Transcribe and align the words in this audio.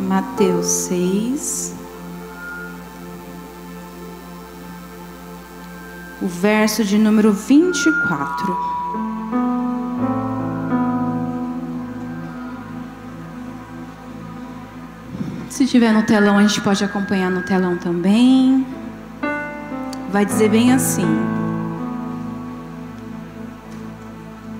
Mateus 0.00 0.66
6. 0.66 1.74
O 6.20 6.26
verso 6.26 6.84
de 6.84 6.98
número 6.98 7.32
24. 7.32 8.56
Se 15.48 15.66
tiver 15.66 15.92
no 15.92 16.02
telão, 16.02 16.38
a 16.38 16.42
gente 16.42 16.60
pode 16.60 16.84
acompanhar 16.84 17.30
no 17.30 17.42
telão 17.42 17.76
também. 17.76 18.66
Vai 20.10 20.24
dizer 20.24 20.48
bem 20.48 20.72
assim: 20.72 21.06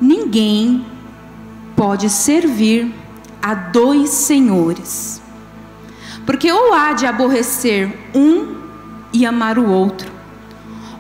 Ninguém 0.01 0.85
pode 1.77 2.09
servir 2.11 2.93
a 3.49 3.55
dois 3.55 4.11
senhores, 4.11 5.23
porque 6.27 6.53
ou 6.53 6.75
há 6.75 6.93
de 6.93 7.07
aborrecer 7.07 7.91
um 8.15 8.57
e 9.11 9.25
amar 9.25 9.59
o 9.59 9.67
outro, 9.67 10.13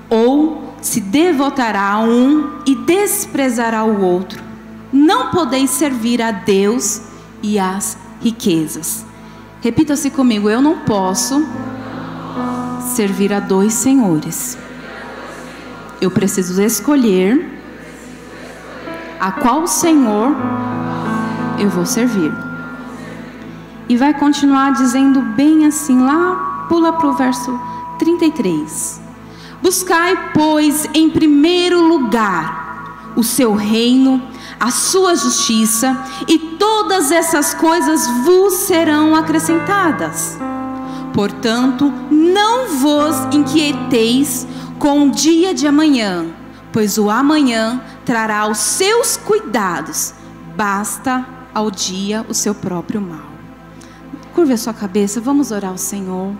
ou 0.08 0.72
se 0.80 0.98
devotará 0.98 1.92
a 1.92 2.00
um 2.00 2.60
e 2.64 2.74
desprezará 2.74 3.84
o 3.84 4.00
outro. 4.00 4.42
Não 4.90 5.30
podeis 5.30 5.68
servir 5.68 6.22
a 6.22 6.30
Deus 6.30 7.02
e 7.42 7.58
às 7.58 7.98
riquezas. 8.22 9.04
Repita-se 9.60 10.08
comigo: 10.08 10.48
eu 10.48 10.62
não 10.62 10.78
posso 10.78 11.46
servir 12.94 13.30
a 13.30 13.40
dois 13.40 13.74
senhores. 13.74 14.56
Eu 16.00 16.10
preciso 16.10 16.62
escolher 16.62 17.46
a 19.20 19.32
qual 19.32 19.66
Senhor 19.66 20.34
eu 21.58 21.68
vou 21.68 21.86
servir. 21.86 22.32
E 23.88 23.96
vai 23.96 24.12
continuar 24.14 24.72
dizendo 24.72 25.20
bem 25.20 25.66
assim, 25.66 26.00
lá, 26.00 26.66
pula 26.68 26.92
para 26.92 27.08
o 27.08 27.14
verso 27.14 27.58
33. 27.98 29.00
Buscai, 29.62 30.32
pois, 30.32 30.88
em 30.94 31.10
primeiro 31.10 31.80
lugar 31.80 32.68
o 33.16 33.24
seu 33.24 33.54
reino, 33.54 34.22
a 34.60 34.70
sua 34.70 35.16
justiça, 35.16 35.96
e 36.28 36.38
todas 36.38 37.10
essas 37.10 37.52
coisas 37.54 38.06
vos 38.24 38.54
serão 38.54 39.16
acrescentadas. 39.16 40.38
Portanto, 41.12 41.92
não 42.10 42.68
vos 42.68 43.16
inquieteis 43.34 44.46
com 44.78 45.08
o 45.08 45.10
dia 45.10 45.52
de 45.52 45.66
amanhã, 45.66 46.26
pois 46.72 46.96
o 46.96 47.10
amanhã 47.10 47.80
trará 48.04 48.46
os 48.46 48.58
seus 48.58 49.16
cuidados, 49.16 50.14
basta 50.56 51.37
ao 51.58 51.72
dia 51.72 52.24
o 52.28 52.34
seu 52.34 52.54
próprio 52.54 53.00
mal. 53.00 53.32
Curva 54.32 54.54
a 54.54 54.56
sua 54.56 54.72
cabeça, 54.72 55.20
vamos 55.20 55.50
orar 55.50 55.72
ao 55.72 55.78
Senhor. 55.78 56.32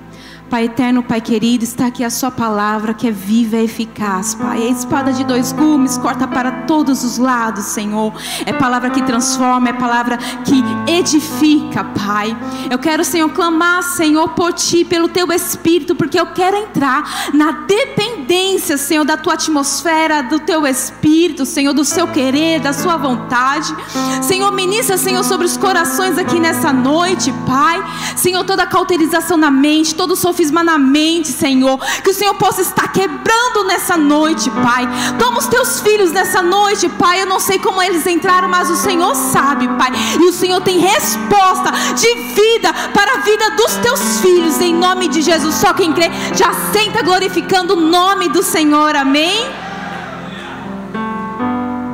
Pai 0.51 0.65
eterno, 0.65 1.03
Pai 1.03 1.21
querido, 1.21 1.63
está 1.63 1.89
aqui 1.89 2.03
a 2.03 2.09
Sua 2.09 2.31
palavra 2.31 2.95
que 2.95 3.07
é 3.07 3.11
viva 3.11 3.57
e 3.57 3.65
eficaz, 3.65 4.35
Pai. 4.35 4.63
É 4.63 4.71
espada 4.71 5.13
de 5.13 5.23
dois 5.23 5.53
gumes, 5.53 5.99
corta 5.99 6.27
para 6.27 6.63
todos 6.63 7.05
os 7.05 7.19
lados, 7.19 7.67
Senhor. 7.67 8.15
É 8.47 8.53
palavra 8.55 8.89
que 8.89 9.03
transforma, 9.03 9.69
é 9.69 9.73
palavra 9.75 10.17
que 10.17 10.65
edifica, 10.91 11.85
Pai. 11.85 12.35
Eu 12.71 12.79
quero, 12.79 13.05
Senhor, 13.05 13.29
clamar, 13.29 13.83
Senhor, 13.83 14.31
por 14.31 14.55
Ti, 14.55 14.87
pelo 14.87 15.09
Teu 15.09 15.31
Espírito, 15.31 15.95
porque 15.95 16.19
eu 16.19 16.29
quero 16.29 16.57
entrar 16.57 17.31
na 17.35 17.53
dependência, 17.53 18.79
Senhor, 18.79 19.05
da 19.05 19.19
Tua 19.19 19.35
atmosfera, 19.35 20.23
do 20.23 20.41
Teu 20.41 20.67
Espírito, 20.67 21.45
Senhor, 21.45 21.75
do 21.75 21.85
Seu 21.85 22.09
querer, 22.09 22.59
da 22.59 22.73
Sua 22.73 22.97
vontade. 22.97 23.77
Senhor, 24.23 24.51
ministra, 24.53 24.97
Senhor, 24.97 25.23
sobre 25.25 25.47
os 25.47 25.59
corações 25.59 26.17
aqui 26.17 26.41
nessa 26.41 26.73
noite, 26.73 27.35
Pai. 27.47 27.85
Senhor, 28.17 28.45
toda 28.45 28.67
cauterização 28.67 29.37
na 29.37 29.51
mente, 29.51 29.95
todo 29.95 30.17
sofrimento 30.17 30.38
sofisma 30.39 30.63
na 30.63 30.79
mente, 30.79 31.29
Senhor. 31.29 31.79
Que 32.03 32.11
o 32.11 32.15
Senhor 32.15 32.35
possa 32.35 32.63
estar 32.63 32.93
quebrando 32.93 33.65
nessa 33.67 33.97
noite, 33.97 34.49
Pai. 34.51 34.89
Toma 35.19 35.39
os 35.39 35.47
teus 35.47 35.81
filhos 35.81 36.13
nessa 36.13 36.41
noite, 36.41 36.89
Pai. 36.91 37.23
Eu 37.23 37.27
não 37.27 37.41
sei 37.41 37.59
como 37.59 37.83
eles 37.83 38.07
entraram, 38.07 38.49
mas 38.49 38.71
o 38.71 38.77
Senhor 38.77 39.15
sabe, 39.17 39.67
Pai. 39.77 39.91
E 40.21 40.25
o 40.29 40.33
Senhor 40.33 40.61
tem 40.61 40.79
resposta 40.79 41.73
de 41.95 42.15
vida 42.35 42.73
para 42.95 43.15
a 43.15 43.21
vida 43.23 43.51
dos 43.51 43.75
teus 43.77 44.21
filhos, 44.21 44.61
em 44.61 44.75
nome 44.75 45.09
de 45.09 45.23
Jesus. 45.23 45.57
Só 45.57 45.73
quem 45.73 45.93
crê 45.93 46.09
já 46.35 46.53
senta 46.73 47.03
glorificando 47.03 47.75
o 47.75 47.81
nome 47.81 48.29
do 48.29 48.43
Senhor, 48.43 48.95
amém? 48.95 49.51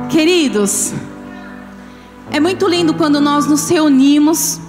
Queridos, 0.09 0.93
é 2.31 2.39
muito 2.39 2.67
lindo 2.67 2.93
quando 2.93 3.19
nós 3.19 3.47
nos 3.47 3.67
reunimos 3.67 4.64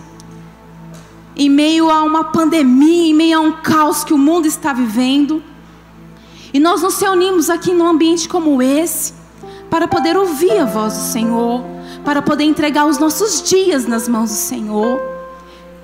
em 1.37 1.51
meio 1.51 1.91
a 1.91 2.03
uma 2.03 2.25
pandemia, 2.25 3.11
em 3.11 3.15
meio 3.15 3.39
a 3.39 3.41
um 3.43 3.53
caos 3.53 4.03
que 4.03 4.15
o 4.15 4.19
mundo 4.19 4.47
está 4.47 4.73
vivendo. 4.73 5.43
E 6.53 6.59
nós 6.59 6.81
nos 6.81 6.99
reunimos 6.99 7.51
aqui 7.51 7.73
num 7.73 7.87
ambiente 7.87 8.29
como 8.29 8.63
esse, 8.63 9.13
para 9.69 9.87
poder 9.87 10.17
ouvir 10.17 10.59
a 10.59 10.65
voz 10.65 10.95
do 10.95 11.03
Senhor, 11.13 11.63
para 12.05 12.23
poder 12.23 12.45
entregar 12.45 12.87
os 12.87 12.99
nossos 12.99 13.43
dias 13.43 13.87
nas 13.87 14.09
mãos 14.09 14.31
do 14.31 14.37
Senhor. 14.37 14.99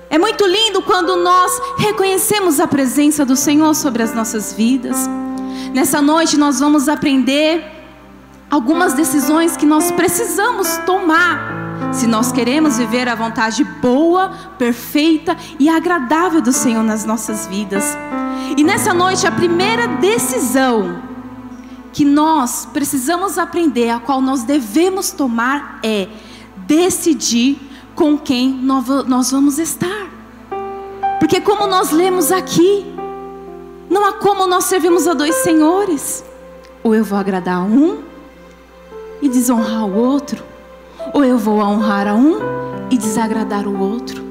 É 0.09 0.17
muito 0.17 0.45
lindo 0.45 0.81
quando 0.81 1.15
nós 1.17 1.51
reconhecemos 1.77 2.59
a 2.59 2.67
presença 2.67 3.23
do 3.23 3.35
Senhor 3.35 3.75
sobre 3.75 4.01
as 4.01 4.13
nossas 4.13 4.53
vidas. 4.53 5.07
Nessa 5.73 6.01
noite 6.01 6.37
nós 6.37 6.59
vamos 6.59 6.89
aprender 6.89 7.63
algumas 8.49 8.93
decisões 8.93 9.55
que 9.57 9.65
nós 9.65 9.91
precisamos 9.91 10.77
tomar 10.85 11.62
se 11.91 12.07
nós 12.07 12.31
queremos 12.31 12.77
viver 12.77 13.07
a 13.07 13.15
vontade 13.15 13.63
boa, 13.63 14.31
perfeita 14.57 15.37
e 15.59 15.69
agradável 15.69 16.41
do 16.41 16.51
Senhor 16.51 16.83
nas 16.83 17.05
nossas 17.05 17.47
vidas. 17.47 17.97
E 18.57 18.63
nessa 18.63 18.93
noite, 18.93 19.27
a 19.27 19.31
primeira 19.31 19.87
decisão 19.87 21.01
que 21.91 22.03
nós 22.03 22.67
precisamos 22.73 23.37
aprender, 23.37 23.89
a 23.89 23.99
qual 23.99 24.21
nós 24.21 24.43
devemos 24.43 25.11
tomar, 25.11 25.79
é 25.83 26.07
decidir 26.65 27.59
com 27.95 28.17
quem 28.17 28.49
nós 28.49 29.31
vamos 29.31 29.59
estar. 29.59 30.07
Porque, 31.19 31.39
como 31.39 31.67
nós 31.67 31.91
lemos 31.91 32.31
aqui, 32.31 32.85
não 33.89 34.05
há 34.05 34.13
como 34.13 34.47
nós 34.47 34.65
servimos 34.65 35.07
a 35.07 35.13
dois 35.13 35.35
senhores. 35.35 36.23
Ou 36.83 36.95
eu 36.95 37.05
vou 37.05 37.17
agradar 37.17 37.61
um 37.61 37.99
e 39.21 39.29
desonrar 39.29 39.85
o 39.85 39.95
outro 39.95 40.52
ou 41.11 41.23
eu 41.25 41.37
vou 41.37 41.59
honrar 41.59 42.07
a 42.07 42.13
um 42.13 42.39
e 42.89 42.97
desagradar 42.97 43.67
o 43.67 43.79
outro? 43.79 44.23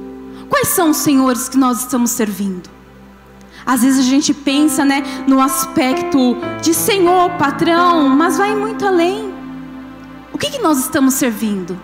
Quais 0.49 0.69
são 0.69 0.91
os 0.91 0.99
senhores 0.99 1.49
que 1.49 1.56
nós 1.56 1.81
estamos 1.81 2.10
servindo? 2.10 2.71
Às 3.65 3.83
vezes 3.83 4.00
a 4.00 4.09
gente 4.09 4.34
pensa, 4.34 4.84
né, 4.84 5.03
no 5.27 5.41
aspecto 5.41 6.37
de 6.61 6.75
senhor, 6.75 7.31
patrão, 7.32 8.09
mas 8.09 8.38
vai 8.38 8.55
muito 8.55 8.87
além. 8.87 9.32
O 10.32 10.38
que, 10.38 10.50
que 10.50 10.59
nós 10.59 10.78
estamos 10.78 11.15
servindo? 11.15 11.78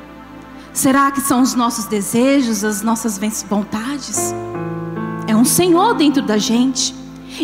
Será 0.73 1.11
que 1.11 1.21
são 1.21 1.43
os 1.43 1.55
nossos 1.55 1.85
desejos, 1.85 2.65
as 2.65 2.83
nossas 2.83 3.19
vontades? 3.49 4.35
É 5.27 5.37
um 5.37 5.45
senhor 5.45 5.95
dentro 5.95 6.23
da 6.23 6.39
gente. 6.39 6.95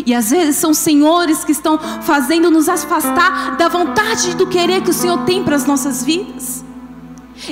E 0.05 0.13
às 0.13 0.31
vezes 0.31 0.57
são 0.57 0.73
senhores 0.73 1.43
que 1.43 1.51
estão 1.51 1.77
fazendo 2.01 2.49
nos 2.51 2.67
afastar 2.67 3.55
da 3.55 3.69
vontade 3.69 4.35
do 4.35 4.47
querer 4.47 4.81
que 4.81 4.89
o 4.89 4.93
Senhor 4.93 5.19
tem 5.19 5.43
para 5.43 5.55
as 5.55 5.65
nossas 5.65 6.03
vidas. 6.03 6.64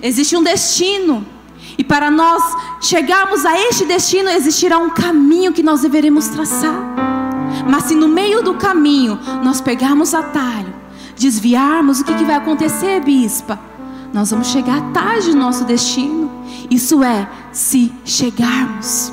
Existe 0.01 0.35
um 0.35 0.43
destino. 0.43 1.25
E 1.77 1.83
para 1.83 2.11
nós 2.11 2.41
chegarmos 2.81 3.45
a 3.45 3.57
este 3.57 3.85
destino, 3.85 4.29
existirá 4.29 4.77
um 4.77 4.89
caminho 4.89 5.51
que 5.51 5.63
nós 5.63 5.81
deveremos 5.81 6.27
traçar. 6.27 6.75
Mas 7.69 7.83
se 7.83 7.95
no 7.95 8.07
meio 8.07 8.43
do 8.43 8.55
caminho 8.55 9.19
nós 9.43 9.61
pegarmos 9.61 10.13
atalho, 10.13 10.73
desviarmos, 11.17 12.01
o 12.01 12.03
que, 12.03 12.13
que 12.13 12.25
vai 12.25 12.35
acontecer, 12.35 13.01
bispa? 13.01 13.59
Nós 14.13 14.29
vamos 14.29 14.47
chegar 14.47 14.79
tarde 14.91 15.31
no 15.31 15.39
nosso 15.39 15.65
destino. 15.65 16.29
Isso 16.69 17.03
é, 17.03 17.27
se 17.51 17.91
chegarmos. 18.05 19.11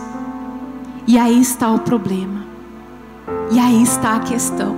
E 1.07 1.19
aí 1.19 1.41
está 1.41 1.71
o 1.71 1.79
problema. 1.79 2.45
E 3.51 3.59
aí 3.59 3.83
está 3.83 4.17
a 4.17 4.21
questão. 4.21 4.77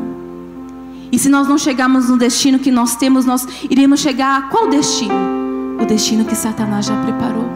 E 1.10 1.18
se 1.18 1.28
nós 1.28 1.48
não 1.48 1.58
chegarmos 1.58 2.08
no 2.08 2.16
destino 2.16 2.58
que 2.58 2.70
nós 2.70 2.94
temos, 2.96 3.24
nós 3.24 3.46
iremos 3.68 4.00
chegar 4.00 4.38
a 4.38 4.42
qual 4.42 4.68
destino? 4.68 5.41
O 5.80 5.86
destino 5.86 6.24
que 6.24 6.34
Satanás 6.34 6.86
já 6.86 6.96
preparou. 7.02 7.48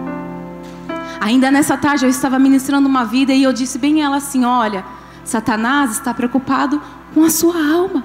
Ainda 1.21 1.51
nessa 1.51 1.77
tarde 1.77 2.05
eu 2.05 2.11
estava 2.11 2.39
ministrando 2.39 2.89
uma 2.89 3.05
vida 3.05 3.33
e 3.33 3.43
eu 3.43 3.53
disse 3.53 3.79
bem 3.79 4.03
ela 4.03 4.17
assim: 4.17 4.45
olha, 4.45 4.85
Satanás 5.25 5.93
está 5.93 6.15
preocupado 6.15 6.81
com 7.13 7.25
a 7.25 7.31
sua 7.31 7.57
alma. 7.57 8.05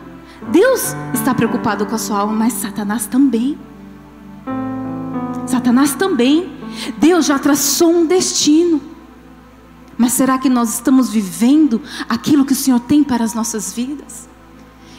Deus 0.51 0.95
está 1.13 1.33
preocupado 1.33 1.85
com 1.85 1.93
a 1.93 1.97
sua 1.99 2.19
alma, 2.19 2.33
mas 2.33 2.53
Satanás 2.53 3.05
também. 3.05 3.57
Satanás 5.45 5.93
também. 5.93 6.51
Deus 6.97 7.25
já 7.25 7.37
traçou 7.37 7.91
um 7.91 8.05
destino. 8.05 8.81
Mas 9.97 10.13
será 10.13 10.39
que 10.39 10.49
nós 10.49 10.73
estamos 10.73 11.09
vivendo 11.11 11.79
aquilo 12.09 12.43
que 12.43 12.53
o 12.53 12.55
Senhor 12.55 12.79
tem 12.79 13.03
para 13.03 13.23
as 13.23 13.35
nossas 13.35 13.71
vidas? 13.71 14.27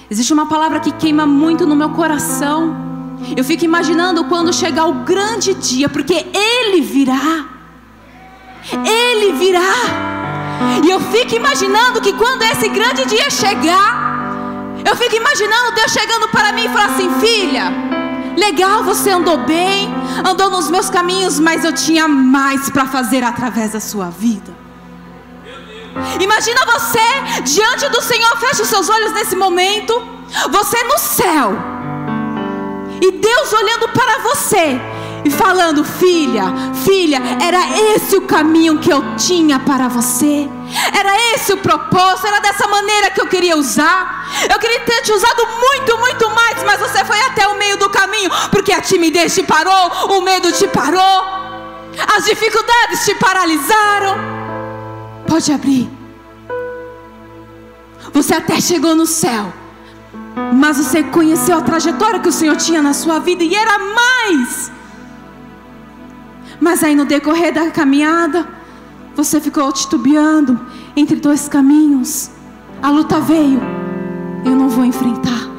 Existe 0.09 0.32
uma 0.32 0.47
palavra 0.47 0.79
que 0.79 0.93
queima 0.93 1.26
muito 1.26 1.67
no 1.67 1.75
meu 1.75 1.91
coração. 1.91 2.91
Eu 3.36 3.44
fico 3.44 3.64
imaginando 3.64 4.24
quando 4.24 4.52
chegar 4.52 4.86
o 4.86 5.04
grande 5.04 5.54
dia, 5.54 5.88
porque 5.88 6.26
Ele 6.34 6.80
virá. 6.80 7.46
Ele 8.84 9.32
virá. 9.32 9.74
E 10.84 10.90
eu 10.90 11.00
fico 11.00 11.34
imaginando 11.34 12.00
que 12.00 12.12
quando 12.12 12.42
esse 12.42 12.69
grande 12.69 13.04
dia 13.06 13.30
chegar, 13.30 14.12
eu 14.84 14.96
fico 14.96 15.16
imaginando 15.16 15.74
Deus 15.74 15.92
chegando 15.92 16.28
para 16.28 16.52
mim 16.52 16.64
e 16.64 16.69
falar 16.69 16.86
assim: 16.86 17.10
filha, 17.20 17.72
legal, 18.36 18.84
você 18.84 19.10
andou 19.10 19.38
bem, 19.38 19.92
andou 20.28 20.50
nos 20.50 20.70
meus 20.70 20.90
caminhos, 20.90 21.38
mas 21.38 21.64
eu 21.64 21.72
tinha 21.72 22.08
mais 22.08 22.68
para 22.70 22.86
fazer 22.86 23.22
através 23.22 23.72
da 23.72 23.80
sua 23.80 24.10
vida. 24.10 24.62
Imagina 26.20 26.64
você 26.66 27.42
diante 27.44 27.88
do 27.88 28.00
Senhor, 28.00 28.36
fecha 28.38 28.62
os 28.62 28.68
seus 28.68 28.88
olhos 28.88 29.12
nesse 29.12 29.36
momento, 29.36 30.00
você 30.50 30.82
no 30.84 30.98
céu, 30.98 31.56
e 33.02 33.10
Deus 33.10 33.52
olhando 33.52 33.88
para 33.88 34.19
você 34.20 34.81
e 35.25 35.31
falando: 35.31 35.82
Filha, 35.82 36.44
filha, 36.84 37.20
era 37.43 37.78
esse 37.94 38.16
o 38.16 38.22
caminho 38.22 38.78
que 38.78 38.93
eu 38.93 39.16
tinha 39.16 39.58
para 39.58 39.88
você, 39.88 40.49
era 40.96 41.34
esse 41.34 41.52
o 41.52 41.56
propósito, 41.56 42.28
era 42.28 42.38
dessa 42.38 42.69
maneira 42.69 43.10
que 43.10 43.20
eu 43.20 43.26
queria 43.26 43.56
usar. 43.56 44.22
Eu 44.49 44.58
queria 44.60 44.81
ter 44.81 45.02
te 45.02 45.12
usado 45.12 45.46
muito, 45.46 45.99
muito 45.99 46.31
mais, 46.31 46.62
mas 46.62 46.78
você 46.78 47.04
foi 47.04 47.20
até 47.22 47.46
o 47.49 47.58
meio 47.58 47.76
do 47.76 47.90
caminho, 47.90 48.31
porque 48.52 48.72
a 48.72 48.81
timidez 48.81 49.34
te 49.34 49.43
parou, 49.43 50.16
o 50.16 50.20
medo 50.20 50.52
te 50.52 50.69
parou, 50.69 51.25
as 52.16 52.25
dificuldades 52.25 53.04
te 53.04 53.16
paralisaram. 53.16 54.16
Pode 55.26 55.52
abrir. 55.52 55.90
Você 58.12 58.34
até 58.34 58.60
chegou 58.60 58.94
no 58.94 59.06
céu. 59.06 59.62
Mas 60.55 60.79
você 60.79 61.02
conheceu 61.02 61.56
a 61.56 61.61
trajetória 61.61 62.20
que 62.20 62.29
o 62.29 62.32
Senhor 62.32 62.56
tinha 62.56 62.82
na 62.82 62.93
sua 62.93 63.19
vida 63.19 63.43
e 63.43 63.55
era 63.55 63.79
mais. 63.79 64.73
Mas 66.61 66.82
aí 66.84 66.94
no 66.94 67.05
decorrer 67.05 67.52
da 67.52 67.70
caminhada, 67.70 68.49
você 69.14 69.40
ficou 69.40 69.70
titubeando 69.73 70.61
entre 70.96 71.17
dois 71.17 71.49
caminhos. 71.49 72.31
A 72.81 72.90
luta 72.90 73.20
veio. 73.20 73.61
Eu 74.44 74.52
não 74.52 74.69
vou 74.69 74.84
enfrentar. 74.84 75.50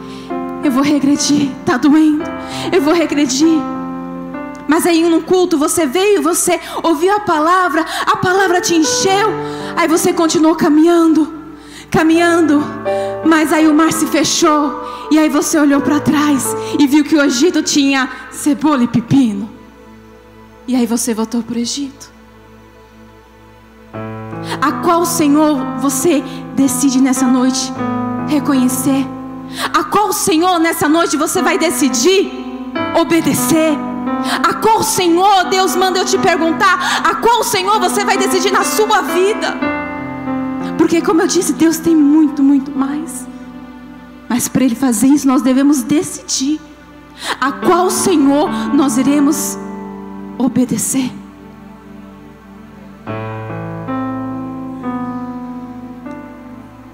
Eu 0.63 0.71
vou 0.71 0.83
regredir. 0.83 1.51
Está 1.59 1.77
doendo. 1.77 2.23
Eu 2.71 2.81
vou 2.81 2.93
regredir. 2.93 3.61
Mas 4.67 4.87
aí 4.87 5.07
no 5.07 5.21
culto 5.21 5.57
você 5.57 5.85
veio, 5.85 6.21
você 6.21 6.59
ouviu 6.81 7.13
a 7.15 7.19
palavra, 7.19 7.85
a 8.05 8.15
palavra 8.15 8.61
te 8.61 8.75
encheu, 8.75 9.29
aí 9.75 9.87
você 9.87 10.13
continuou 10.13 10.55
caminhando, 10.55 11.42
caminhando, 11.93 12.63
mas 13.23 13.53
aí 13.53 13.67
o 13.67 13.73
mar 13.73 13.93
se 13.93 14.07
fechou, 14.07 15.07
e 15.11 15.19
aí 15.19 15.29
você 15.29 15.59
olhou 15.59 15.79
para 15.79 15.99
trás 15.99 16.55
e 16.79 16.87
viu 16.87 17.03
que 17.03 17.15
o 17.15 17.23
Egito 17.23 17.61
tinha 17.61 18.09
cebola 18.31 18.83
e 18.83 18.87
pepino. 18.87 19.47
E 20.67 20.75
aí 20.75 20.87
você 20.87 21.13
voltou 21.13 21.43
para 21.43 21.55
o 21.55 21.59
Egito. 21.59 22.11
A 24.59 24.71
qual 24.83 25.05
Senhor 25.05 25.55
você 25.79 26.23
decide 26.55 26.99
nessa 26.99 27.27
noite 27.27 27.71
reconhecer? 28.27 29.05
A 29.71 29.83
qual 29.83 30.11
Senhor 30.11 30.57
nessa 30.57 30.89
noite 30.89 31.15
você 31.15 31.43
vai 31.43 31.59
decidir 31.59 32.31
obedecer? 32.99 33.77
A 34.41 34.53
qual 34.55 34.81
Senhor, 34.81 35.43
Deus 35.45 35.75
manda 35.75 35.99
eu 35.99 36.05
te 36.05 36.17
perguntar, 36.17 37.03
a 37.03 37.15
qual 37.15 37.43
Senhor 37.43 37.79
você 37.79 38.03
vai 38.03 38.17
decidir 38.17 38.51
na 38.51 38.63
sua 38.63 39.01
vida? 39.01 39.72
Porque, 40.83 41.01
como 41.01 41.21
eu 41.21 41.27
disse, 41.27 41.53
Deus 41.53 41.77
tem 41.77 41.95
muito, 41.95 42.43
muito 42.43 42.69
mais. 42.69 43.25
Mas 44.27 44.49
para 44.49 44.65
Ele 44.65 44.75
fazer 44.75 45.07
isso, 45.07 45.25
nós 45.25 45.41
devemos 45.41 45.81
decidir 45.81 46.59
a 47.39 47.53
qual 47.53 47.89
Senhor 47.89 48.49
nós 48.75 48.97
iremos 48.97 49.57
obedecer. 50.37 51.09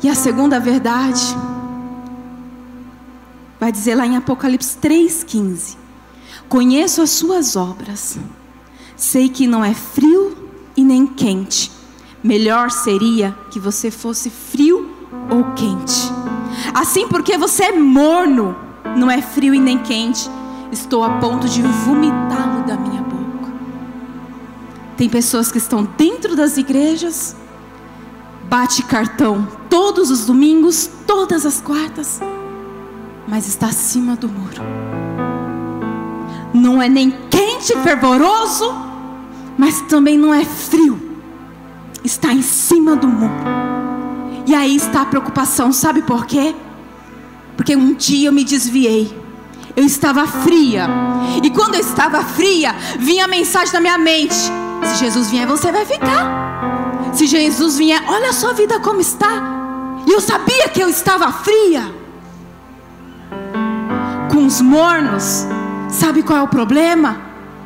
E 0.04 0.08
a 0.08 0.14
segunda 0.14 0.60
verdade, 0.60 1.36
vai 3.60 3.72
dizer 3.72 3.96
lá 3.96 4.06
em 4.06 4.18
Apocalipse 4.18 4.78
3,15: 4.78 5.78
Conheço 6.48 7.02
as 7.02 7.10
suas 7.10 7.56
obras, 7.56 8.20
sei 8.96 9.30
que 9.30 9.48
não 9.48 9.66
é 9.66 9.74
frio 9.74 10.38
e 10.78 10.84
nem 10.84 11.08
quente. 11.08 11.79
Melhor 12.24 12.72
seria 12.72 13.36
que 13.50 13.60
você 13.60 13.90
fosse 13.90 14.30
frio 14.30 14.90
ou 15.30 15.44
quente. 15.56 16.12
Assim, 16.74 17.08
porque 17.08 17.38
você 17.38 17.66
é 17.66 17.72
morno, 17.72 18.56
não 18.98 19.10
é 19.10 19.22
frio 19.22 19.54
e 19.54 19.60
nem 19.60 19.78
quente, 19.78 20.30
estou 20.72 21.04
a 21.04 21.12
ponto 21.20 21.48
de 21.48 21.62
vomitá-lo 21.62 22.64
da 22.66 22.76
minha 22.76 23.02
boca. 23.02 23.52
Tem 24.98 25.08
pessoas 25.08 25.52
que 25.52 25.58
estão 25.58 25.88
dentro 25.98 26.36
das 26.36 26.58
igrejas, 26.58 27.36
bate 28.44 28.84
cartão 28.84 29.48
todos 29.70 30.12
os 30.12 30.26
domingos, 30.26 30.90
todas 31.08 31.46
as 31.46 31.62
quartas, 31.62 32.20
mas 33.28 33.48
está 33.48 33.68
acima 33.68 34.16
do 34.16 34.28
muro 34.28 34.90
não 36.54 36.82
é 36.82 36.90
nem 36.90 37.14
quente, 37.30 37.76
fervoroso, 37.84 38.74
mas 39.58 39.82
também 39.84 40.18
não 40.18 40.34
é 40.34 40.44
frio. 40.44 41.09
Está 42.04 42.34
em 42.34 42.42
cima 42.42 42.96
do 42.96 43.08
muro. 43.08 43.34
E 44.46 44.56
aí 44.56 44.76
está 44.76 45.02
a 45.02 45.06
preocupação, 45.06 45.72
sabe 45.72 46.02
por 46.02 46.26
quê? 46.26 46.56
Porque 47.56 47.76
um 47.76 47.94
dia 47.94 48.30
eu 48.30 48.34
me 48.34 48.44
desviei. 48.44 49.16
Eu 49.76 49.86
estava 49.86 50.26
fria. 50.26 50.88
E 51.44 51.50
quando 51.50 51.76
eu 51.76 51.82
estava 51.82 52.24
fria, 52.24 52.76
vinha 52.98 53.26
a 53.26 53.28
mensagem 53.28 53.74
na 53.74 53.80
minha 53.80 53.98
mente: 53.98 54.34
se 54.34 54.96
Jesus 55.00 55.30
vier, 55.30 55.46
você 55.46 55.72
vai 55.72 55.86
ficar. 55.86 57.12
Se 57.14 57.28
Jesus 57.28 57.78
vier, 57.78 58.04
olha 58.08 58.30
a 58.30 58.34
sua 58.34 58.54
vida 58.54 58.80
como 58.80 59.02
está. 59.02 59.42
E 60.08 60.12
eu 60.12 60.22
sabia 60.22 60.70
que 60.70 60.82
eu 60.82 60.90
estava 60.90 61.32
fria. 61.32 61.94
Com 64.32 64.46
os 64.46 64.62
mornos, 64.62 65.46
Sabe 65.90 66.22
qual 66.22 66.40
é 66.40 66.42
o 66.44 66.48
problema? 66.48 67.20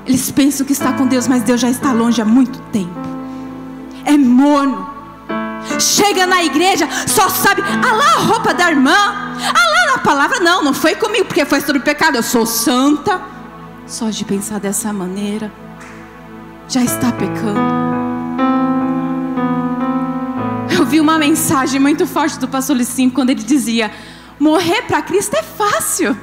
Eles 0.06 0.32
pensam 0.32 0.66
que 0.66 0.72
está 0.72 0.94
com 0.94 1.06
Deus, 1.06 1.28
mas 1.28 1.44
Deus 1.44 1.60
já 1.60 1.70
está 1.70 1.92
longe 1.92 2.22
há 2.22 2.26
muito 2.26 2.60
tempo. 2.72 3.13
É 4.06 4.18
morno. 4.18 4.92
Chega 5.80 6.26
na 6.26 6.44
igreja, 6.44 6.88
só 7.08 7.30
sabe, 7.30 7.62
ah 7.62 7.94
lá 7.94 8.14
a 8.16 8.20
roupa 8.20 8.54
da 8.54 8.70
irmã, 8.70 8.94
ah 8.94 9.70
lá 9.72 9.94
na 9.94 9.98
palavra, 10.00 10.40
não, 10.40 10.64
não 10.64 10.74
foi 10.74 10.96
comigo, 10.96 11.26
porque 11.26 11.46
foi 11.46 11.62
sobre 11.62 11.82
pecado, 11.82 12.16
eu 12.16 12.24
sou 12.24 12.46
santa. 12.46 13.22
Só 13.88 14.10
de 14.10 14.24
pensar 14.26 14.60
dessa 14.60 14.92
maneira, 14.94 15.52
já 16.68 16.84
está 16.84 17.12
pecando. 17.12 17.60
Eu 20.78 20.86
vi 20.86 21.00
uma 21.00 21.18
mensagem 21.18 21.80
muito 21.80 22.06
forte 22.06 22.38
do 22.40 22.48
pastor 22.48 22.76
Licim 22.76 23.10
quando 23.10 23.30
ele 23.30 23.44
dizia: 23.44 23.92
morrer 24.40 24.84
para 24.84 25.02
Cristo 25.02 25.36
é 25.36 25.44
fácil, 25.44 26.18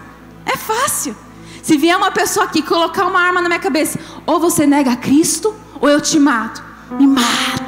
é 0.44 0.56
fácil. 0.56 1.16
Se 1.62 1.76
vier 1.76 1.96
uma 1.96 2.10
pessoa 2.10 2.46
aqui 2.46 2.62
colocar 2.62 3.06
uma 3.06 3.20
arma 3.20 3.40
na 3.40 3.48
minha 3.48 3.60
cabeça, 3.60 3.98
ou 4.26 4.40
você 4.40 4.66
nega 4.66 4.96
Cristo, 4.96 5.54
ou 5.80 5.88
eu 5.88 6.00
te 6.00 6.18
mato. 6.18 6.62
Me 6.98 7.06
mata. 7.06 7.59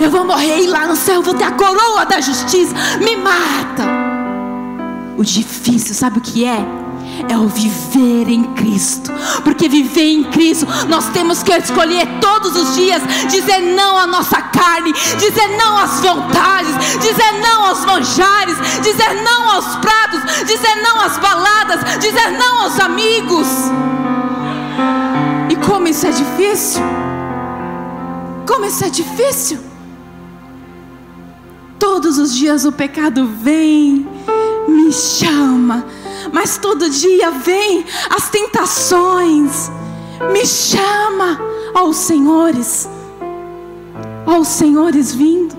Eu 0.00 0.10
vou 0.10 0.24
morrer 0.24 0.60
e 0.60 0.66
lá 0.66 0.86
no 0.86 0.96
céu 0.96 1.22
vou 1.22 1.34
ter 1.34 1.44
a 1.44 1.52
coroa 1.52 2.04
da 2.06 2.20
justiça. 2.20 2.74
Me 3.00 3.16
mata. 3.16 3.84
O 5.16 5.24
difícil, 5.24 5.94
sabe 5.94 6.18
o 6.18 6.20
que 6.20 6.44
é? 6.44 6.64
é 7.28 7.36
o 7.36 7.48
viver 7.48 8.28
em 8.28 8.44
Cristo. 8.54 9.12
Porque 9.42 9.68
viver 9.68 10.12
em 10.12 10.24
Cristo, 10.24 10.66
nós 10.88 11.08
temos 11.08 11.42
que 11.42 11.52
escolher 11.52 12.06
todos 12.20 12.54
os 12.54 12.76
dias 12.76 13.02
dizer 13.28 13.60
não 13.60 13.96
à 13.96 14.06
nossa 14.06 14.40
carne, 14.40 14.92
dizer 14.92 15.48
não 15.56 15.76
às 15.78 16.00
vontades, 16.00 16.74
dizer 17.00 17.40
não 17.42 17.66
aos 17.66 17.84
manjares, 17.84 18.56
dizer 18.82 19.22
não 19.22 19.50
aos 19.50 19.76
pratos, 19.76 20.20
dizer 20.46 20.82
não 20.82 21.00
às 21.00 21.18
baladas, 21.18 21.98
dizer 21.98 22.30
não 22.32 22.62
aos 22.62 22.78
amigos. 22.78 23.48
E 25.50 25.56
como 25.56 25.88
isso 25.88 26.06
é 26.06 26.10
difícil? 26.10 26.82
Como 28.46 28.64
isso 28.64 28.84
é 28.84 28.90
difícil? 28.90 29.67
Todos 32.00 32.16
os 32.16 32.32
dias 32.32 32.64
o 32.64 32.70
pecado 32.70 33.26
vem, 33.26 34.06
me 34.68 34.92
chama, 34.92 35.84
mas 36.32 36.56
todo 36.56 36.88
dia 36.88 37.32
vem 37.32 37.84
as 38.08 38.30
tentações, 38.30 39.68
me 40.32 40.46
chama, 40.46 41.40
ó 41.74 41.92
senhores, 41.92 42.88
ó 44.24 44.44
senhores 44.44 45.12
vindo, 45.12 45.56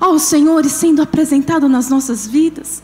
ó 0.00 0.16
senhores 0.16 0.72
sendo 0.72 1.02
apresentado 1.02 1.68
nas 1.68 1.90
nossas 1.90 2.26
vidas, 2.26 2.82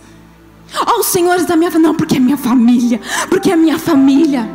ó 0.87 1.02
senhores 1.02 1.47
da 1.47 1.57
minha 1.57 1.71
família, 1.71 1.88
não, 1.88 1.97
porque 1.97 2.19
é 2.19 2.21
minha 2.21 2.37
família, 2.37 3.00
porque 3.31 3.50
é 3.50 3.57
minha 3.57 3.78
família, 3.78 4.47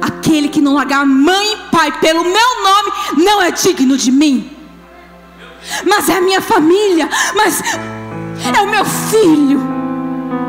aquele 0.00 0.48
que 0.48 0.60
não 0.60 0.74
largar 0.74 1.04
mãe 1.04 1.54
e 1.54 1.70
pai 1.72 1.98
pelo 1.98 2.22
meu 2.22 2.62
nome, 2.62 3.24
não 3.24 3.42
é 3.42 3.50
digno 3.50 3.96
de 3.96 4.12
mim, 4.12 4.55
mas 5.86 6.08
é 6.08 6.16
a 6.16 6.20
minha 6.20 6.40
família, 6.40 7.08
mas 7.34 7.62
é 8.54 8.60
o 8.62 8.70
meu 8.70 8.84
filho 8.84 9.76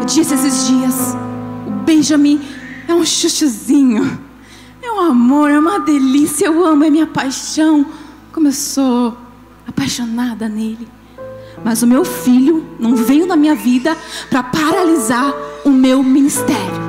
disse 0.07 0.33
esses 0.33 0.67
dias: 0.67 1.15
o 1.67 1.71
Benjamin 1.71 2.41
é 2.87 2.93
um 2.93 3.05
chuchuzinho, 3.05 4.19
é 4.81 4.91
um 4.91 4.99
amor, 4.99 5.51
é 5.51 5.59
uma 5.59 5.79
delícia, 5.79 6.45
eu 6.45 6.65
amo, 6.65 6.83
é 6.83 6.89
minha 6.89 7.07
paixão. 7.07 7.85
como 8.31 8.47
eu 8.47 8.53
sou 8.53 9.15
apaixonada 9.67 10.47
nele. 10.47 10.87
Mas 11.63 11.81
o 11.81 11.87
meu 11.87 12.05
filho 12.05 12.65
não 12.79 12.95
veio 12.95 13.25
na 13.25 13.35
minha 13.35 13.55
vida 13.55 13.97
para 14.29 14.43
paralisar 14.43 15.33
o 15.65 15.69
meu 15.69 16.03
ministério. 16.03 16.87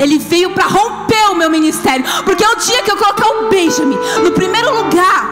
Ele 0.00 0.18
veio 0.18 0.50
para 0.50 0.66
romper 0.66 1.30
o 1.30 1.36
meu 1.36 1.48
ministério. 1.48 2.04
Porque 2.24 2.42
é 2.42 2.50
o 2.50 2.56
dia 2.56 2.82
que 2.82 2.90
eu 2.90 2.96
colocar 2.96 3.28
o 3.28 3.48
Benjamin 3.48 3.96
no 4.24 4.32
primeiro 4.32 4.74
lugar, 4.74 5.24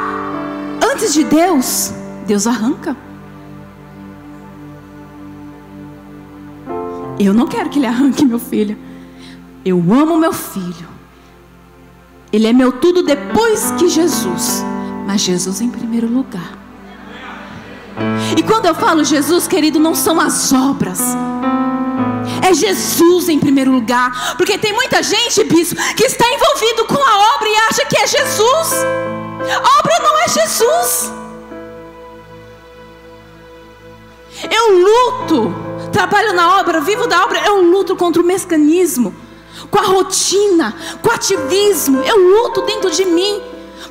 antes 0.93 1.13
de 1.13 1.25
Deus, 1.25 1.93
Deus 2.27 2.47
arranca. 2.47 2.97
Eu 7.19 7.33
não 7.33 7.47
quero 7.47 7.71
que 7.71 7.79
ele 7.79 7.87
arranque 7.87 8.25
meu 8.25 8.39
filho. 8.39 8.77
Eu 9.65 9.79
amo 9.79 10.19
meu 10.19 10.33
filho. 10.33 10.89
Ele 12.33 12.47
é 12.47 12.53
meu 12.53 12.73
tudo 12.73 13.03
depois 13.03 13.71
que 13.79 13.89
Jesus. 13.89 14.63
Mas 15.07 15.23
Jesus 15.23 15.61
em 15.61 15.71
primeiro 15.71 16.09
lugar. 16.09 16.59
E 18.37 18.43
quando 18.43 18.67
eu 18.67 18.75
falo 18.75 19.05
Jesus, 19.05 19.47
querido, 19.47 19.79
não 19.79 19.95
são 19.95 20.21
as 20.21 20.53
obras. 20.53 21.01
É 22.47 22.53
Jesus 22.53 23.29
em 23.29 23.39
primeiro 23.39 23.71
lugar. 23.71 24.37
Porque 24.37 24.59
tem 24.59 24.73
muita 24.73 25.03
gente, 25.03 25.45
bispo, 25.45 25.81
que 25.95 26.05
está 26.05 26.25
envolvido 26.27 26.85
com 26.85 27.03
a 27.03 27.37
obra 27.37 27.49
e 27.49 27.57
acha 27.71 27.87
que 27.87 27.97
é 27.97 28.07
Jesus. 28.07 28.85
A 28.85 29.79
obra 29.79 29.99
não 30.03 30.19
é 30.19 30.29
Jesus. 30.29 31.13
Eu 34.51 34.79
luto, 34.79 35.55
trabalho 35.93 36.33
na 36.33 36.59
obra, 36.59 36.81
vivo 36.81 37.07
da 37.07 37.23
obra, 37.25 37.43
eu 37.47 37.63
luto 37.63 37.97
contra 37.97 38.23
o 38.23 38.25
mecanismo, 38.25 39.15
com 39.71 39.79
a 39.79 39.83
rotina, 39.83 40.75
com 41.03 41.09
o 41.09 41.13
ativismo. 41.13 42.03
Eu 42.03 42.17
luto 42.17 42.63
dentro 42.63 42.91
de 42.91 43.05
mim. 43.05 43.43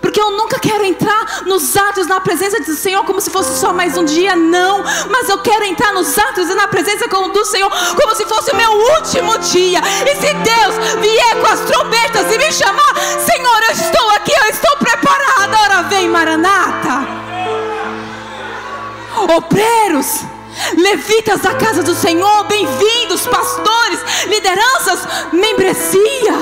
Porque 0.01 0.21
eu 0.21 0.31
nunca 0.31 0.59
quero 0.59 0.83
entrar 0.83 1.43
nos 1.45 1.75
atos 1.75 2.07
na 2.07 2.19
presença 2.19 2.59
do 2.59 2.75
Senhor 2.75 3.03
como 3.05 3.21
se 3.21 3.29
fosse 3.29 3.59
só 3.59 3.73
mais 3.73 3.97
um 3.97 4.05
dia, 4.05 4.35
não. 4.35 4.83
Mas 5.09 5.29
eu 5.29 5.37
quero 5.39 5.63
entrar 5.63 5.93
nos 5.93 6.17
atos 6.17 6.49
e 6.49 6.53
na 6.53 6.67
presença 6.67 7.07
do 7.07 7.45
Senhor 7.45 7.71
como 7.71 8.15
se 8.15 8.25
fosse 8.25 8.51
o 8.51 8.55
meu 8.55 8.71
último 8.71 9.37
dia. 9.39 9.79
E 10.05 10.15
se 10.15 10.33
Deus 10.33 11.01
vier 11.01 11.41
com 11.41 11.47
as 11.47 11.59
trombetas 11.61 12.33
e 12.33 12.37
me 12.37 12.51
chamar, 12.51 12.95
Senhor, 13.25 13.63
eu 13.63 13.71
estou 13.71 14.09
aqui, 14.11 14.31
eu 14.31 14.49
estou 14.49 14.77
preparada. 14.77 15.57
Ora 15.63 15.81
vem, 15.83 16.07
Maranata. 16.07 17.07
Obreiros. 19.35 20.34
Levitas 20.77 21.41
da 21.41 21.53
casa 21.55 21.83
do 21.83 21.93
Senhor, 21.93 22.45
bem-vindos, 22.45 23.27
pastores, 23.27 23.99
lideranças, 24.27 25.07
membresia. 25.31 26.33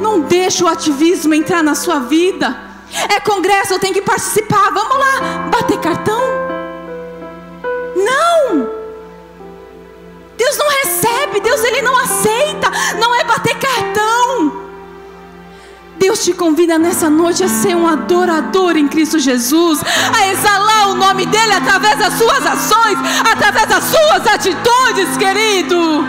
Não 0.00 0.20
deixa 0.20 0.64
o 0.64 0.68
ativismo 0.68 1.34
entrar 1.34 1.62
na 1.62 1.74
sua 1.74 2.00
vida. 2.00 2.68
É 3.14 3.20
congresso, 3.20 3.74
eu 3.74 3.78
tenho 3.78 3.94
que 3.94 4.02
participar. 4.02 4.70
Vamos 4.72 4.98
lá, 4.98 5.07
te 16.28 16.34
convida 16.34 16.78
nessa 16.78 17.08
noite 17.08 17.42
a 17.42 17.48
ser 17.48 17.74
um 17.74 17.88
adorador 17.88 18.76
em 18.76 18.86
Cristo 18.86 19.18
Jesus, 19.18 19.80
a 20.14 20.28
exalar 20.28 20.90
o 20.90 20.94
nome 20.94 21.24
dEle 21.24 21.52
através 21.52 21.98
das 21.98 22.12
suas 22.18 22.44
ações, 22.44 22.98
através 23.32 23.66
das 23.66 23.84
suas 23.84 24.26
atitudes, 24.34 25.16
querido. 25.16 26.04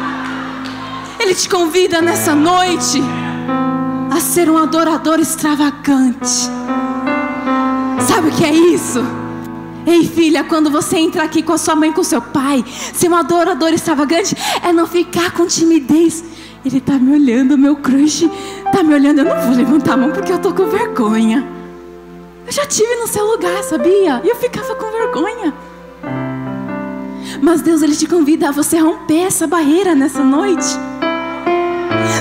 Ele 1.17 1.33
te 1.33 1.47
convida 1.47 2.01
nessa 2.01 2.35
noite 2.35 3.01
a 4.11 4.19
ser 4.19 4.49
um 4.49 4.57
adorador 4.57 5.21
extravagante. 5.21 6.49
Sabe 8.05 8.27
o 8.27 8.31
que 8.35 8.43
é 8.43 8.53
isso? 8.53 9.01
Ei, 9.88 10.05
filha, 10.05 10.43
quando 10.43 10.69
você 10.69 10.97
entra 10.97 11.23
aqui 11.23 11.41
com 11.41 11.53
a 11.53 11.57
sua 11.57 11.77
mãe, 11.77 11.93
com 11.93 12.01
o 12.01 12.03
seu 12.03 12.21
pai, 12.21 12.65
ser 12.93 13.09
um 13.09 13.15
adorador 13.15 13.69
extravagante 13.69 14.35
é 14.61 14.73
não 14.73 14.85
ficar 14.85 15.31
com 15.31 15.47
timidez. 15.47 16.21
Ele 16.66 16.78
está 16.78 16.94
me 16.94 17.13
olhando, 17.13 17.58
meu 17.58 17.78
crush 17.78 18.30
está 18.66 18.84
me 18.84 18.94
olhando. 18.94 19.20
Eu 19.20 19.25
não 19.25 19.42
vou 19.42 19.56
levantar 19.56 19.94
a 19.94 19.98
mão 19.98 20.12
porque 20.12 20.32
eu 20.32 20.38
estou 20.38 20.54
com 20.54 20.66
vergonha. 20.68 21.48
Eu 22.46 22.51
já 22.51 22.66
tive 22.66 22.96
no 22.96 23.08
seu 23.08 23.25
lugar, 23.25 23.63
sabia? 23.63 24.22
E 24.24 24.30
eu 24.30 24.36
ficava 24.36 24.75
com 24.75 24.92
vergonha. 24.92 25.54
Mas 27.42 27.62
Deus, 27.62 27.82
Ele 27.82 27.96
te 27.96 28.08
convida 28.08 28.50
a 28.50 28.51
você 28.51 28.78
romper 28.80 29.22
essa 29.22 29.48
barreira 29.48 29.96
nessa 29.96 30.24
noite. 30.24 30.68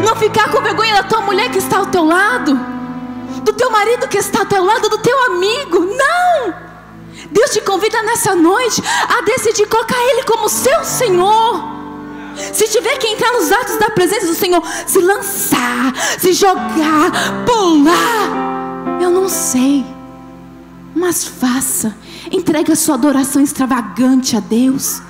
Não 0.04 0.14
ficar 0.14 0.50
com 0.50 0.62
vergonha 0.62 0.94
da 0.94 1.02
tua 1.02 1.22
mulher 1.22 1.50
que 1.50 1.58
está 1.58 1.78
ao 1.78 1.86
teu 1.86 2.04
lado, 2.04 2.58
do 3.42 3.52
teu 3.52 3.70
marido 3.70 4.06
que 4.06 4.18
está 4.18 4.40
ao 4.40 4.46
teu 4.46 4.64
lado, 4.64 4.88
do 4.88 4.98
teu 4.98 5.18
amigo. 5.26 5.80
Não! 5.80 6.54
Deus 7.30 7.50
te 7.50 7.60
convida 7.62 8.00
nessa 8.02 8.34
noite 8.36 8.82
a 9.08 9.22
decidir 9.22 9.66
colocar 9.66 9.98
Ele 9.98 10.22
como 10.22 10.48
seu 10.48 10.84
Senhor. 10.84 11.77
Se 12.52 12.68
tiver 12.68 12.96
que 12.98 13.08
entrar 13.08 13.32
nos 13.32 13.50
atos 13.50 13.78
da 13.78 13.90
presença 13.90 14.26
do 14.26 14.34
Senhor, 14.34 14.62
se 14.86 15.00
lançar, 15.00 15.92
se 16.18 16.32
jogar, 16.32 17.10
pular, 17.44 19.00
eu 19.00 19.10
não 19.10 19.28
sei, 19.28 19.84
mas 20.94 21.24
faça, 21.24 21.96
entregue 22.30 22.72
a 22.72 22.76
sua 22.76 22.94
adoração 22.94 23.42
extravagante 23.42 24.36
a 24.36 24.40
Deus. 24.40 25.02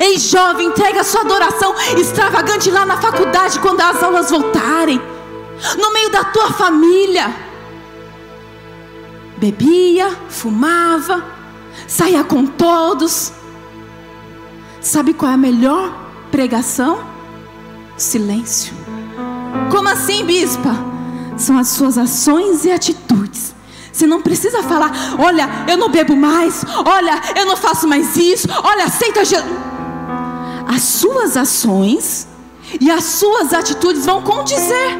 Ei, 0.00 0.18
jovem, 0.18 0.68
entrega 0.68 1.00
a 1.00 1.04
sua 1.04 1.20
adoração 1.20 1.74
extravagante 1.98 2.70
lá 2.70 2.86
na 2.86 3.00
faculdade 3.00 3.58
quando 3.60 3.80
as 3.80 4.02
aulas 4.02 4.30
voltarem. 4.30 5.00
No 5.78 5.92
meio 5.92 6.10
da 6.10 6.24
tua 6.24 6.52
família. 6.52 7.34
Bebia, 9.36 10.10
fumava, 10.28 11.24
saía 11.86 12.24
com 12.24 12.46
todos. 12.46 13.32
Sabe 14.84 15.12
qual 15.12 15.32
é 15.32 15.34
a 15.34 15.36
melhor 15.36 15.92
pregação? 16.30 17.00
Silêncio. 17.96 18.72
Como 19.72 19.88
assim, 19.88 20.24
bispa? 20.24 20.70
São 21.36 21.58
as 21.58 21.68
suas 21.68 21.98
ações 21.98 22.64
e 22.64 22.70
atitudes. 22.70 23.52
Você 23.92 24.06
não 24.06 24.22
precisa 24.22 24.62
falar, 24.62 24.92
olha, 25.18 25.48
eu 25.68 25.76
não 25.76 25.88
bebo 25.88 26.14
mais, 26.14 26.64
olha, 26.84 27.20
eu 27.36 27.46
não 27.46 27.56
faço 27.56 27.88
mais 27.88 28.16
isso, 28.16 28.46
olha, 28.62 28.84
aceita 28.84 29.24
Jesus 29.24 29.74
as 30.74 30.82
suas 30.82 31.36
ações 31.36 32.26
e 32.80 32.90
as 32.90 33.04
suas 33.04 33.52
atitudes 33.52 34.04
vão 34.04 34.22
condizer. 34.22 34.98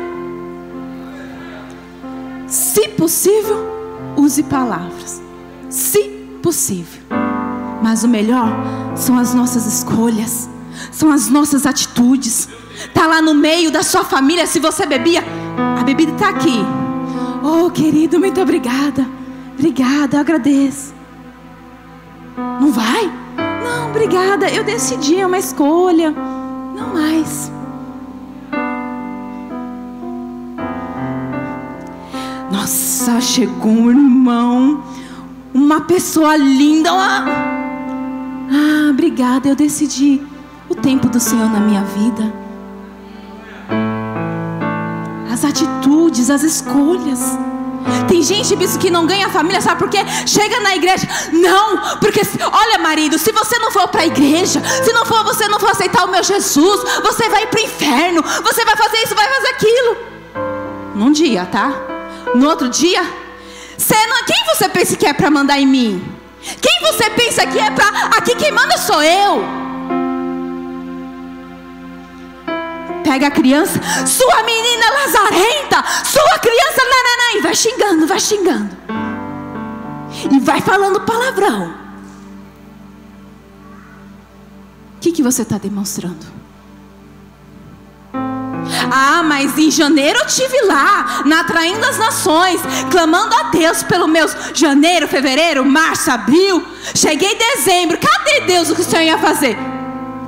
Se 2.46 2.88
possível, 2.88 3.66
use 4.16 4.42
palavras. 4.44 5.20
Se 5.68 6.04
possível. 6.42 7.02
Mas 7.84 8.02
o 8.02 8.08
melhor 8.08 8.48
são 8.96 9.18
as 9.18 9.34
nossas 9.34 9.66
escolhas, 9.66 10.48
são 10.90 11.12
as 11.12 11.28
nossas 11.28 11.66
atitudes. 11.66 12.48
Tá 12.94 13.06
lá 13.06 13.20
no 13.20 13.34
meio 13.34 13.70
da 13.70 13.82
sua 13.82 14.02
família, 14.02 14.46
se 14.46 14.58
você 14.58 14.86
bebia, 14.86 15.22
a 15.78 15.84
bebida 15.84 16.12
está 16.12 16.30
aqui. 16.30 16.64
Oh, 17.42 17.70
querido, 17.70 18.18
muito 18.18 18.40
obrigada. 18.40 19.06
Obrigada, 19.52 20.16
eu 20.16 20.20
agradeço. 20.22 20.94
Não 22.58 22.72
vai? 22.72 23.04
Não, 23.62 23.90
obrigada, 23.90 24.48
eu 24.48 24.64
decidi, 24.64 25.20
é 25.20 25.26
uma 25.26 25.38
escolha. 25.38 26.10
Não 26.10 26.94
mais. 26.94 27.52
Nossa, 32.50 33.20
chegou 33.20 33.70
um 33.70 33.90
irmão, 33.90 34.82
uma 35.52 35.82
pessoa 35.82 36.34
linda. 36.34 36.90
Uma... 36.90 37.73
Obrigada, 39.14 39.46
eu 39.48 39.54
decidi 39.54 40.20
o 40.68 40.74
tempo 40.74 41.08
do 41.08 41.20
Senhor 41.20 41.48
na 41.48 41.60
minha 41.60 41.84
vida. 41.84 42.34
As 45.32 45.44
atitudes, 45.44 46.30
as 46.30 46.42
escolhas. 46.42 47.20
Tem 48.08 48.20
gente, 48.24 48.56
bispo, 48.56 48.80
que 48.80 48.90
não 48.90 49.06
ganha 49.06 49.28
família, 49.28 49.60
sabe 49.60 49.78
por 49.78 49.88
quê? 49.88 49.98
Chega 50.26 50.58
na 50.58 50.74
igreja, 50.74 51.06
não, 51.32 51.96
porque, 52.00 52.22
olha, 52.52 52.78
marido, 52.78 53.16
se 53.16 53.30
você 53.30 53.56
não 53.60 53.70
for 53.70 53.86
para 53.86 54.02
a 54.02 54.06
igreja, 54.06 54.60
se 54.82 54.92
não 54.92 55.06
for, 55.06 55.22
você 55.22 55.46
não 55.46 55.60
for 55.60 55.70
aceitar 55.70 56.06
o 56.06 56.10
meu 56.10 56.24
Jesus, 56.24 56.80
você 57.00 57.28
vai 57.28 57.46
para 57.46 57.60
o 57.60 57.64
inferno, 57.64 58.20
você 58.42 58.64
vai 58.64 58.76
fazer 58.76 58.96
isso, 58.96 59.14
vai 59.14 59.28
fazer 59.28 59.48
aquilo. 59.50 59.96
Num 60.96 61.12
dia, 61.12 61.46
tá? 61.46 61.72
No 62.34 62.48
outro 62.48 62.68
dia, 62.68 63.04
você 63.78 63.94
não, 64.08 64.24
quem 64.24 64.44
você 64.52 64.68
pensa 64.68 64.96
que 64.96 65.06
é 65.06 65.12
para 65.12 65.30
mandar 65.30 65.60
em 65.60 65.66
mim? 65.68 66.13
Quem 66.60 66.80
você 66.80 67.10
pensa 67.10 67.46
que 67.46 67.58
é 67.58 67.70
para. 67.70 67.88
Aqui 68.18 68.34
quem 68.34 68.52
manda 68.52 68.76
sou 68.78 69.02
eu. 69.02 69.64
pega 73.04 73.28
a 73.28 73.30
criança, 73.30 73.78
sua 74.06 74.42
menina 74.42 74.90
lazarenta, 74.90 75.84
sua 76.04 76.38
criança, 76.38 76.82
nananã, 76.82 77.38
e 77.38 77.40
vai 77.42 77.54
xingando, 77.54 78.06
vai 78.08 78.18
xingando. 78.18 78.76
E 80.32 80.40
vai 80.40 80.60
falando 80.60 81.00
palavrão. 81.02 81.74
O 84.96 85.00
que, 85.00 85.12
que 85.12 85.22
você 85.22 85.42
está 85.42 85.58
demonstrando? 85.58 86.26
Ah, 88.96 89.24
mas 89.24 89.58
em 89.58 89.72
janeiro 89.72 90.20
eu 90.20 90.26
tive 90.28 90.62
lá, 90.66 91.24
na 91.24 91.40
Atraindo 91.40 91.84
as 91.84 91.98
Nações, 91.98 92.60
clamando 92.92 93.34
a 93.34 93.50
Deus 93.50 93.82
pelo 93.82 94.06
meus 94.06 94.36
janeiro, 94.54 95.08
fevereiro, 95.08 95.64
março, 95.64 96.12
abril. 96.12 96.64
Cheguei 96.94 97.32
em 97.32 97.36
dezembro. 97.36 97.98
Cadê 97.98 98.42
Deus 98.42 98.70
o 98.70 98.74
que 98.76 98.82
o 98.82 98.84
Senhor 98.84 99.02
ia 99.02 99.18
fazer? 99.18 99.58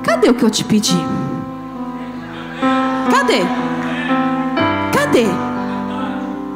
Cadê 0.03 0.29
o 0.29 0.33
que 0.33 0.43
eu 0.43 0.49
te 0.49 0.65
pedi? 0.65 0.97
Cadê? 3.09 3.39
Cadê? 4.91 5.27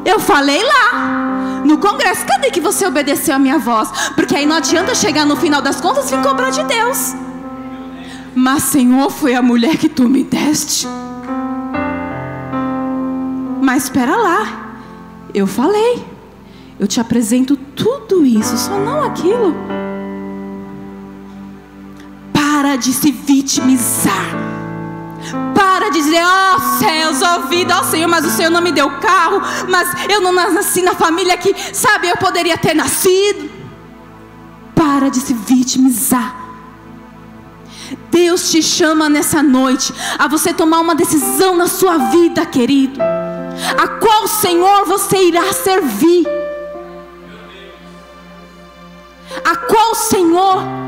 Eu 0.04 0.20
falei 0.20 0.62
lá 0.62 1.62
no 1.64 1.78
congresso, 1.78 2.26
cadê 2.26 2.52
que 2.52 2.60
você 2.60 2.86
obedeceu 2.86 3.36
a 3.36 3.40
minha 3.40 3.58
voz? 3.58 3.90
Porque 4.16 4.36
aí 4.36 4.46
não 4.46 4.58
adianta 4.58 4.94
chegar 4.94 5.26
no 5.26 5.38
final 5.38 5.62
das 5.62 5.80
contas 5.80 6.12
e 6.12 6.18
cobrar 6.18 6.50
de 6.50 6.64
Deus. 6.66 7.16
Mas, 8.36 8.64
Senhor, 8.64 9.10
foi 9.10 9.34
a 9.34 9.42
mulher 9.42 9.78
que 9.78 9.88
tu 9.88 10.10
me 10.10 10.26
deste. 10.26 10.86
Mas 13.72 13.86
espera 13.86 14.18
lá, 14.18 14.76
eu 15.34 15.48
falei, 15.48 16.06
eu 16.78 16.86
te 16.86 17.00
apresento 17.00 17.56
tudo 17.56 18.26
isso, 18.26 18.58
só 18.58 18.78
não 18.78 19.02
aquilo. 19.02 19.56
Para 22.34 22.76
de 22.76 22.92
se 22.92 23.14
vitimizar. 23.14 24.26
Para 25.56 25.88
de 25.90 26.02
dizer, 26.02 26.22
ó 26.22 26.58
oh, 26.58 26.80
céus, 26.80 27.22
ó 27.22 27.38
oh, 27.38 27.48
vida, 27.48 27.78
ó 27.78 27.80
oh, 27.80 27.84
Senhor, 27.86 28.10
mas 28.10 28.26
o 28.26 28.30
Senhor 28.32 28.50
não 28.50 28.62
me 28.62 28.74
deu 28.74 28.90
carro, 29.00 29.40
mas 29.70 29.88
eu 30.10 30.20
não 30.20 30.34
nasci 30.34 30.82
na 30.82 30.94
família 30.94 31.38
que, 31.38 31.56
sabe, 31.74 32.10
eu 32.10 32.18
poderia 32.18 32.58
ter 32.58 32.74
nascido. 32.74 33.50
Para 34.76 35.08
de 35.08 35.22
se 35.22 35.34
vitimizar. 35.34 36.36
Deus 38.10 38.52
te 38.52 38.62
chama 38.62 39.08
nessa 39.08 39.42
noite 39.42 39.94
a 40.20 40.28
você 40.28 40.54
tomar 40.54 40.82
uma 40.82 40.94
decisão 40.94 41.56
na 41.56 41.68
sua 41.68 41.98
vida, 42.10 42.46
querido. 42.46 43.00
A 43.78 43.88
qual 44.00 44.28
Senhor 44.28 44.86
você 44.86 45.28
irá 45.28 45.52
servir? 45.54 46.26
A 49.44 49.56
qual 49.56 49.96
Senhor 49.96 50.82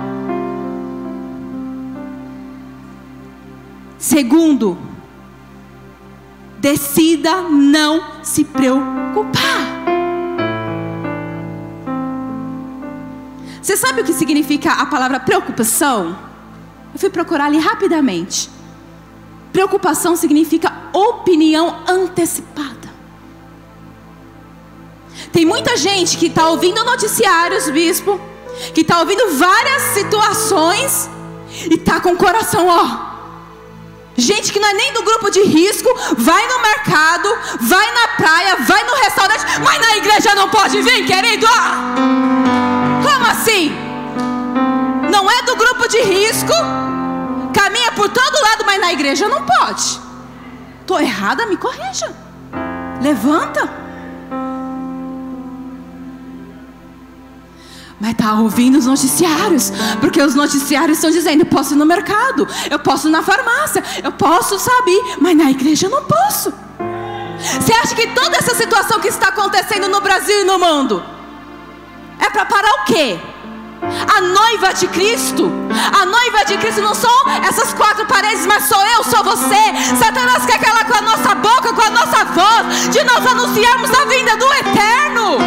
Segundo, 4.04 4.78
decida 6.60 7.42
não 7.44 8.22
se 8.22 8.44
preocupar. 8.44 9.42
Você 13.62 13.78
sabe 13.78 14.02
o 14.02 14.04
que 14.04 14.12
significa 14.12 14.74
a 14.74 14.86
palavra 14.86 15.22
preocupação? 15.22 16.20
Eu 16.94 17.00
fui 17.00 17.10
procurar 17.10 17.46
ali 17.46 17.58
rapidamente. 17.58 18.50
Preocupação 19.54 20.18
significa 20.18 20.73
opinião 20.94 21.84
antecipada. 21.88 22.94
Tem 25.32 25.46
muita 25.46 25.76
gente 25.78 26.18
que 26.18 26.28
está 26.28 26.50
ouvindo 26.50 26.84
noticiários, 26.84 27.70
bispo, 27.70 28.20
que 28.74 28.82
está 28.82 29.00
ouvindo 29.00 29.36
várias 29.36 29.82
situações 29.94 31.10
e 31.70 31.76
está 31.76 32.00
com 32.00 32.12
o 32.12 32.18
coração, 32.18 32.68
ó 32.68 33.14
Gente 34.16 34.54
que 34.54 34.60
não 34.60 34.70
é 34.70 34.74
nem 34.74 34.94
do 34.94 35.02
grupo 35.02 35.32
de 35.32 35.42
risco, 35.44 35.90
vai 36.18 36.48
no 36.48 36.62
mercado, 36.62 37.28
vai 37.62 37.92
na 37.94 38.08
praia, 38.10 38.56
vai 38.58 38.84
no 38.84 38.94
restaurante, 38.96 39.44
mas 39.64 39.82
na 39.82 39.98
igreja 39.98 40.36
não 40.36 40.50
pode 40.50 40.82
vir, 40.82 41.06
querido. 41.06 41.48
Como 43.02 43.26
assim? 43.26 43.76
Não 45.10 45.30
é 45.30 45.42
do 45.44 45.56
grupo 45.56 45.88
de 45.88 46.00
risco, 46.02 46.54
caminha 47.54 47.92
por 47.94 48.08
todo 48.10 48.42
lado, 48.42 48.64
mas 48.66 48.80
na 48.80 48.94
igreja 48.94 49.28
não 49.28 49.44
pode. 49.44 50.03
Estou 50.84 51.00
errada, 51.00 51.46
me 51.46 51.56
corrija. 51.56 52.14
Levanta. 53.02 53.70
Mas 58.02 58.12
está 58.12 58.34
ouvindo 58.34 58.78
os 58.78 58.86
noticiários, 58.86 59.72
porque 60.02 60.22
os 60.22 60.36
noticiários 60.36 60.98
estão 60.98 61.10
dizendo: 61.10 61.44
eu 61.44 61.46
posso 61.46 61.74
ir 61.74 61.78
no 61.78 61.86
mercado, 61.86 62.46
eu 62.70 62.78
posso 62.80 63.08
ir 63.08 63.12
na 63.12 63.24
farmácia, 63.24 63.82
eu 64.04 64.12
posso, 64.12 64.60
saber, 64.60 65.16
mas 65.22 65.38
na 65.38 65.50
igreja 65.50 65.88
eu 65.88 65.90
não 65.90 66.04
posso. 66.04 66.54
Você 67.62 67.74
acha 67.74 67.96
que 67.96 68.08
toda 68.08 68.36
essa 68.36 68.54
situação 68.54 69.00
que 69.00 69.08
está 69.08 69.30
acontecendo 69.30 69.88
no 69.88 70.02
Brasil 70.02 70.42
e 70.42 70.44
no 70.44 70.60
mundo 70.60 71.02
é 72.20 72.30
para 72.30 72.46
parar 72.46 72.74
o 72.82 72.84
quê? 72.84 73.18
A 74.16 74.22
noiva 74.22 74.74
de 74.74 74.88
Cristo, 74.88 75.52
a 75.92 76.06
noiva 76.06 76.46
de 76.46 76.58
Cristo 76.58 76.82
não 76.82 76.94
são 76.94 77.12
essas 77.48 77.74
quatro 77.74 78.06
paredes, 78.06 78.46
mas 78.46 78.64
sou 78.66 78.82
eu, 78.86 79.04
sou 79.04 79.24
você. 79.24 79.96
Satanás 79.98 80.46
quer 80.46 80.60
calar 80.60 80.86
com 80.86 80.96
a 80.96 81.02
nossa 81.02 81.36
boca, 81.36 81.74
com 81.74 81.82
a 81.82 81.90
nossa 81.90 82.26
voz, 82.26 82.90
de 82.90 83.04
nós 83.04 83.26
anunciarmos 83.26 83.92
a 83.94 84.06
vinda 84.06 84.38
do 84.38 84.54
eterno. 84.54 85.38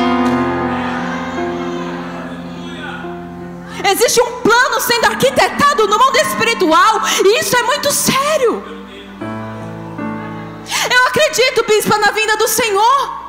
Existe 3.91 4.21
um 4.21 4.41
plano 4.41 4.81
sendo 4.81 5.07
arquitetado 5.07 5.87
no 5.87 5.99
mundo 5.99 6.17
espiritual, 6.17 7.01
e 7.25 7.41
isso 7.41 7.57
é 7.57 7.63
muito 7.63 7.93
sério. 7.93 8.65
Eu 10.91 11.07
acredito, 11.07 11.65
bispa, 11.67 11.97
na 11.99 12.11
vinda 12.11 12.37
do 12.37 12.49
Senhor. 12.49 13.27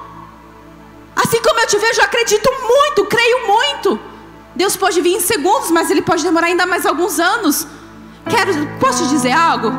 Assim 1.16 1.42
como 1.42 1.60
eu 1.60 1.68
te 1.68 1.78
vejo, 1.78 2.00
eu 2.00 2.06
acredito 2.06 2.50
muito, 2.62 3.06
creio 3.06 3.48
muito. 3.48 4.17
Deus 4.58 4.76
pode 4.76 5.00
vir 5.02 5.14
em 5.14 5.20
segundos, 5.20 5.70
mas 5.70 5.92
Ele 5.92 6.02
pode 6.02 6.24
demorar 6.24 6.48
ainda 6.48 6.66
mais 6.66 6.84
alguns 6.86 7.20
anos. 7.20 7.68
Quero, 8.28 8.52
posso 8.80 9.04
te 9.04 9.10
dizer 9.10 9.32
algo? 9.32 9.72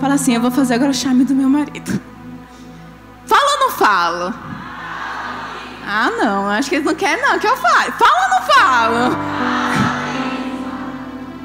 Fala 0.00 0.14
assim, 0.14 0.34
eu 0.34 0.40
vou 0.40 0.50
fazer 0.50 0.74
agora 0.74 0.90
o 0.90 0.94
charme 0.94 1.22
do 1.24 1.34
meu 1.34 1.50
marido. 1.50 2.00
Fala 3.26 3.52
ou 3.52 3.60
não 3.60 3.70
falo? 3.70 4.34
Ah, 5.86 6.10
não, 6.18 6.48
acho 6.48 6.70
que 6.70 6.76
eles 6.76 6.86
não 6.86 6.94
querem 6.94 7.22
não 7.22 7.38
que 7.38 7.46
eu 7.46 7.56
fale. 7.56 7.92
Fala 7.92 8.24
ou 8.24 8.30
não 8.30 8.42
falo? 8.54 9.16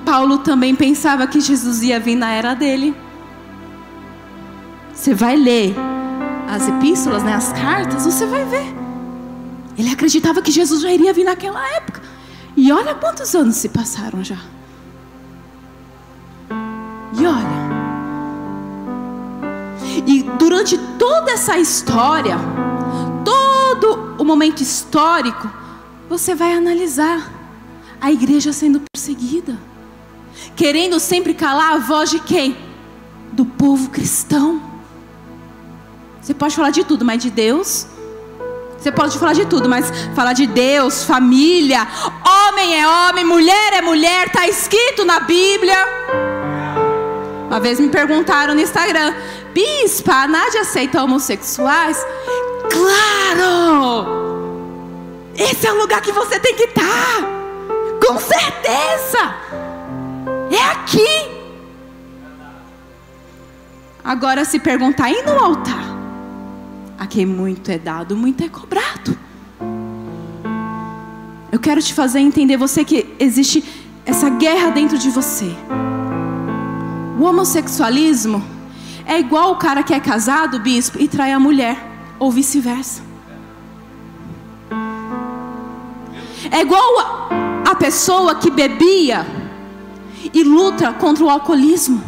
Paulo 0.06 0.38
também 0.38 0.74
pensava 0.74 1.28
que 1.28 1.42
Jesus 1.42 1.84
ia 1.84 2.00
vir 2.00 2.16
na 2.16 2.32
era 2.32 2.54
dele. 2.54 2.96
Você 4.94 5.14
vai 5.14 5.36
ler 5.36 5.76
as 6.50 6.70
epístolas, 6.70 7.22
né, 7.22 7.36
as 7.36 7.52
cartas, 7.52 8.06
você 8.06 8.26
vai 8.26 8.46
ver. 8.46 8.74
Ele 9.78 9.92
acreditava 9.92 10.42
que 10.42 10.52
Jesus 10.52 10.82
já 10.82 10.92
iria 10.92 11.14
vir 11.14 11.26
naquela 11.26 11.62
época. 11.76 12.07
E 12.58 12.72
olha 12.72 12.94
quantos 12.96 13.34
anos 13.34 13.56
se 13.56 13.70
passaram 13.70 14.22
já. 14.22 14.40
E 17.18 17.26
olha. 17.26 17.68
E 20.06 20.24
durante 20.38 20.78
toda 21.00 21.32
essa 21.32 21.58
história, 21.58 22.36
todo 23.24 24.16
o 24.22 24.26
momento 24.26 24.62
histórico, 24.62 25.50
você 26.10 26.36
vai 26.36 26.54
analisar 26.54 27.32
a 28.02 28.12
igreja 28.12 28.52
sendo 28.52 28.82
perseguida 28.92 29.58
querendo 30.56 31.00
sempre 31.00 31.34
calar 31.34 31.76
a 31.76 31.78
voz 31.78 32.10
de 32.10 32.20
quem? 32.20 32.58
Do 33.32 33.46
povo 33.46 33.90
cristão. 33.90 34.62
Você 36.20 36.34
pode 36.34 36.56
falar 36.56 36.72
de 36.72 36.84
tudo, 36.84 37.06
mas 37.06 37.22
de 37.22 37.30
Deus. 37.30 37.88
Você 38.78 38.92
pode 38.92 39.18
falar 39.18 39.34
de 39.34 39.46
tudo, 39.46 39.68
mas 39.68 39.92
falar 40.16 40.34
de 40.34 40.46
Deus, 40.46 41.04
família, 41.04 41.88
homem 42.50 42.80
é 42.80 42.88
homem, 42.88 43.26
mulher 43.26 43.74
é 43.74 43.82
mulher, 43.82 44.28
está 44.28 44.48
escrito 44.48 45.04
na 45.04 45.20
Bíblia. 45.20 45.78
Uma 47.48 47.60
vez 47.60 47.80
me 47.80 47.90
perguntaram 47.90 48.54
no 48.54 48.62
Instagram, 48.62 49.14
Bispa, 49.54 50.14
a 50.14 50.28
Nádia 50.28 50.62
aceita 50.62 51.04
homossexuais? 51.04 52.06
Claro! 52.72 54.06
Esse 55.36 55.68
é 55.68 55.74
o 55.74 55.78
lugar 55.78 56.02
que 56.02 56.12
você 56.12 56.40
tem 56.40 56.54
que 56.56 56.64
estar. 56.64 56.84
Tá. 56.84 57.38
Com 58.06 58.20
certeza! 58.20 59.36
É 60.52 60.64
aqui. 60.72 61.38
Agora, 64.04 64.46
se 64.46 64.60
perguntar, 64.60 65.10
e 65.12 65.22
no 65.24 65.38
altar? 65.38 65.97
A 66.98 67.06
quem 67.06 67.26
muito 67.26 67.70
é 67.72 67.78
dado, 67.78 68.16
muito 68.16 68.44
é 68.44 68.50
cobrado. 68.50 69.18
Eu 71.52 71.60
quero 71.60 71.82
te 71.82 71.94
fazer 71.94 72.20
entender 72.20 72.58
você 72.58 72.84
que 72.84 73.16
existe 73.20 73.64
essa 74.06 74.30
guerra 74.30 74.70
dentro 74.70 74.98
de 74.98 75.10
você. 75.10 75.52
O 77.20 77.24
homossexualismo 77.24 78.44
é 79.06 79.20
igual 79.20 79.54
o 79.54 79.56
cara 79.56 79.84
que 79.84 79.94
é 79.94 80.00
casado, 80.00 80.60
bispo, 80.60 81.02
e 81.02 81.08
trai 81.08 81.32
a 81.32 81.40
mulher, 81.40 81.78
ou 82.20 82.32
vice-versa. 82.32 83.02
É 86.52 86.62
igual 86.62 87.30
a, 87.66 87.76
pessoa 87.76 88.36
que 88.36 88.50
bebia 88.50 89.26
e 90.34 90.44
luta 90.44 90.92
contra 90.94 91.24
o 91.24 91.30
alcoolismo. 91.30 92.04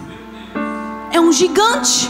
É 1.11 1.19
um 1.19 1.31
gigante. 1.31 2.09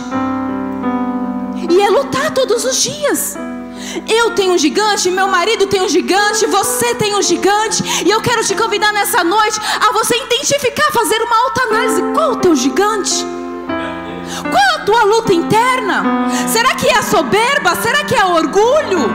E 1.69 1.81
é 1.81 1.89
lutar 1.89 2.31
todos 2.31 2.65
os 2.65 2.75
dias. 2.81 3.37
Eu 4.07 4.31
tenho 4.31 4.53
um 4.53 4.57
gigante, 4.57 5.09
meu 5.09 5.27
marido 5.27 5.65
tem 5.67 5.81
um 5.81 5.87
gigante, 5.87 6.45
você 6.47 6.93
tem 6.95 7.15
um 7.15 7.21
gigante, 7.21 7.81
e 8.05 8.09
eu 8.09 8.21
quero 8.21 8.43
te 8.43 8.53
convidar 8.55 8.91
nessa 8.91 9.23
noite 9.23 9.59
a 9.79 9.91
você 9.93 10.15
identificar, 10.15 10.91
fazer 10.91 11.21
uma 11.21 11.37
autoanálise. 11.45 12.01
Qual 12.13 12.31
o 12.33 12.35
teu 12.37 12.55
gigante? 12.55 13.25
Qual 14.51 14.75
a 14.75 14.85
tua 14.85 15.03
luta 15.03 15.33
interna? 15.33 16.03
Será 16.47 16.75
que 16.75 16.87
é 16.87 16.97
a 16.97 17.03
soberba? 17.03 17.75
Será 17.75 18.03
que 18.03 18.15
é 18.15 18.25
o 18.25 18.33
orgulho? 18.33 19.09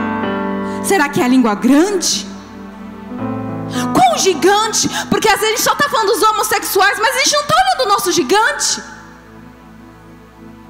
Será 0.83 1.09
que 1.09 1.21
é 1.21 1.23
a 1.23 1.27
língua 1.27 1.55
grande? 1.55 2.27
Qual 3.93 4.17
gigante? 4.17 4.89
Porque 5.09 5.27
às 5.27 5.39
vezes 5.39 5.47
a 5.47 5.57
gente 5.57 5.63
só 5.63 5.73
está 5.73 5.89
falando 5.89 6.07
dos 6.07 6.21
homossexuais, 6.21 6.99
mas 6.99 7.15
a 7.15 7.19
gente 7.19 7.33
não 7.33 7.41
está 7.41 7.55
olhando 7.55 7.85
o 7.85 7.93
nosso 7.93 8.11
gigante. 8.11 8.94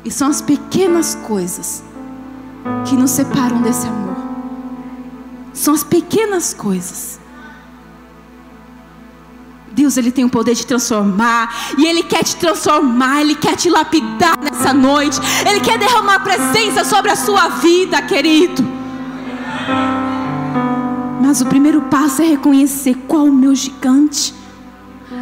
E 0.05 0.11
são 0.11 0.29
as 0.29 0.39
pequenas 0.39 1.15
coisas 1.15 1.83
que 2.87 2.95
nos 2.95 3.09
separam 3.11 3.59
desse 3.61 3.87
amor. 3.87 4.15
São 5.51 5.73
as 5.73 5.83
pequenas 5.83 6.53
coisas. 6.53 7.19
Deus 9.71 9.97
ele 9.97 10.11
tem 10.11 10.23
o 10.23 10.29
poder 10.29 10.53
de 10.53 10.65
transformar 10.65 11.73
e 11.77 11.85
ele 11.85 12.03
quer 12.03 12.23
te 12.23 12.35
transformar, 12.37 13.21
ele 13.21 13.35
quer 13.35 13.55
te 13.57 13.69
lapidar 13.69 14.37
nessa 14.39 14.73
noite. 14.73 15.19
Ele 15.45 15.59
quer 15.59 15.77
derramar 15.77 16.19
presença 16.19 16.85
sobre 16.85 17.11
a 17.11 17.15
sua 17.15 17.49
vida, 17.49 18.01
querido. 18.03 18.63
Mas 21.21 21.41
o 21.41 21.45
primeiro 21.47 21.81
passo 21.83 22.21
é 22.21 22.25
reconhecer 22.25 22.95
qual 23.07 23.25
o 23.25 23.33
meu 23.33 23.53
gigante. 23.55 24.33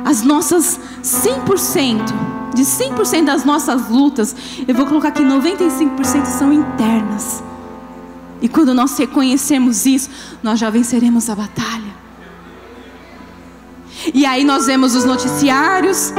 As 0.05 0.21
nossas 0.21 0.79
100%, 1.01 2.32
de 2.53 2.63
100% 2.63 3.25
das 3.25 3.43
nossas 3.43 3.89
lutas, 3.89 4.35
eu 4.67 4.75
vou 4.75 4.85
colocar 4.85 5.09
aqui 5.09 5.23
95% 5.23 6.25
são 6.25 6.53
internas. 6.53 7.43
E 8.41 8.49
quando 8.49 8.73
nós 8.73 8.97
reconhecermos 8.97 9.85
isso, 9.85 10.09
nós 10.41 10.59
já 10.59 10.69
venceremos 10.69 11.29
a 11.29 11.35
batalha. 11.35 11.93
E 14.13 14.25
aí 14.25 14.43
nós 14.43 14.65
vemos 14.65 14.95
os 14.95 15.05
noticiários, 15.05 16.13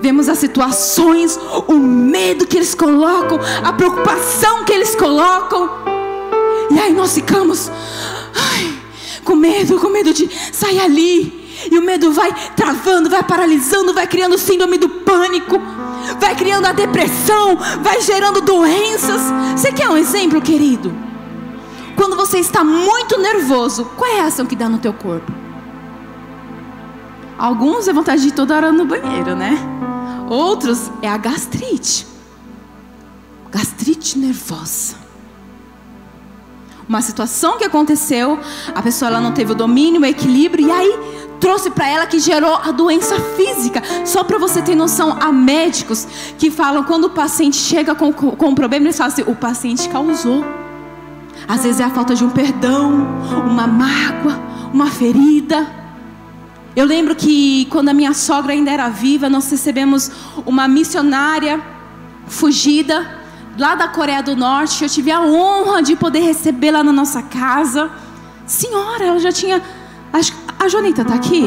vemos 0.00 0.28
as 0.28 0.38
situações, 0.38 1.38
o 1.68 1.74
medo 1.74 2.46
que 2.46 2.56
eles 2.56 2.74
colocam, 2.74 3.38
a 3.62 3.72
preocupação 3.72 4.64
que 4.64 4.72
eles 4.72 4.94
colocam. 4.94 5.68
E 6.70 6.78
aí 6.78 6.92
nós 6.94 7.14
ficamos 7.14 7.70
ai, 8.34 8.78
com 9.22 9.36
medo, 9.36 9.78
com 9.78 9.90
medo 9.90 10.14
de 10.14 10.28
sair 10.50 10.80
ali. 10.80 11.41
E 11.70 11.78
o 11.78 11.82
medo 11.82 12.12
vai 12.12 12.32
travando, 12.54 13.08
vai 13.08 13.22
paralisando, 13.22 13.94
vai 13.94 14.06
criando 14.06 14.38
síndrome 14.38 14.78
do 14.78 14.88
pânico, 14.88 15.60
vai 16.18 16.34
criando 16.34 16.66
a 16.66 16.72
depressão, 16.72 17.56
vai 17.80 18.00
gerando 18.00 18.40
doenças. 18.40 19.20
Você 19.56 19.72
quer 19.72 19.88
um 19.88 19.96
exemplo, 19.96 20.40
querido? 20.40 20.92
Quando 21.96 22.16
você 22.16 22.38
está 22.38 22.64
muito 22.64 23.18
nervoso, 23.18 23.84
qual 23.96 24.10
é 24.10 24.20
a 24.20 24.26
ação 24.26 24.46
que 24.46 24.56
dá 24.56 24.68
no 24.68 24.78
teu 24.78 24.92
corpo? 24.92 25.30
Alguns 27.38 27.88
é 27.88 27.92
vontade 27.92 28.22
de 28.22 28.28
ir 28.28 28.32
toda 28.32 28.54
hora 28.54 28.72
no 28.72 28.84
banheiro, 28.84 29.34
né? 29.34 29.58
Outros 30.28 30.90
é 31.02 31.08
a 31.08 31.16
gastrite. 31.16 32.06
Gastrite 33.50 34.18
nervosa. 34.18 34.96
Uma 36.88 37.00
situação 37.00 37.58
que 37.58 37.64
aconteceu, 37.64 38.38
a 38.74 38.82
pessoa 38.82 39.08
ela 39.08 39.20
não 39.20 39.32
teve 39.32 39.52
o 39.52 39.54
domínio, 39.54 40.00
o 40.00 40.04
equilíbrio, 40.04 40.68
e 40.68 40.70
aí 40.70 41.21
trouxe 41.42 41.70
para 41.70 41.88
ela 41.88 42.06
que 42.06 42.20
gerou 42.20 42.54
a 42.54 42.70
doença 42.70 43.16
física. 43.36 43.82
Só 44.06 44.22
para 44.22 44.38
você 44.38 44.62
ter 44.62 44.76
noção, 44.76 45.18
há 45.20 45.32
médicos 45.32 46.06
que 46.38 46.52
falam 46.52 46.84
quando 46.84 47.06
o 47.06 47.10
paciente 47.10 47.56
chega 47.56 47.96
com, 47.96 48.12
com 48.12 48.46
um 48.46 48.54
problema, 48.54 48.86
eles 48.86 48.96
falam 48.96 49.12
assim: 49.12 49.24
o 49.26 49.34
paciente 49.34 49.88
causou. 49.88 50.44
Às 51.48 51.64
vezes 51.64 51.80
é 51.80 51.84
a 51.84 51.90
falta 51.90 52.14
de 52.14 52.24
um 52.24 52.30
perdão, 52.30 52.92
uma 53.44 53.66
mágoa, 53.66 54.40
uma 54.72 54.86
ferida. 54.86 55.66
Eu 56.76 56.86
lembro 56.86 57.16
que 57.16 57.66
quando 57.66 57.88
a 57.88 57.92
minha 57.92 58.14
sogra 58.14 58.52
ainda 58.52 58.70
era 58.70 58.88
viva, 58.88 59.28
nós 59.28 59.50
recebemos 59.50 60.12
uma 60.46 60.68
missionária 60.68 61.60
fugida 62.28 63.20
lá 63.58 63.74
da 63.74 63.88
Coreia 63.88 64.22
do 64.22 64.36
Norte. 64.36 64.84
Eu 64.84 64.88
tive 64.88 65.10
a 65.10 65.20
honra 65.20 65.82
de 65.82 65.96
poder 65.96 66.20
recebê-la 66.20 66.84
na 66.84 66.92
nossa 66.92 67.20
casa. 67.20 67.90
Senhora, 68.46 69.04
ela 69.04 69.18
já 69.18 69.32
tinha. 69.32 69.60
Acho, 70.12 70.32
a 70.62 70.68
Jonita 70.68 71.02
está 71.02 71.14
aqui? 71.14 71.44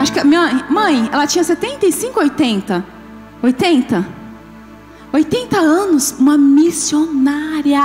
Acho 0.00 0.12
que 0.12 0.18
a 0.18 0.24
minha 0.24 0.66
mãe, 0.70 1.08
ela 1.12 1.26
tinha 1.26 1.44
75, 1.44 2.18
80? 2.18 2.84
80? 3.42 4.06
80 5.12 5.56
anos, 5.58 6.14
uma 6.18 6.36
missionária. 6.36 7.80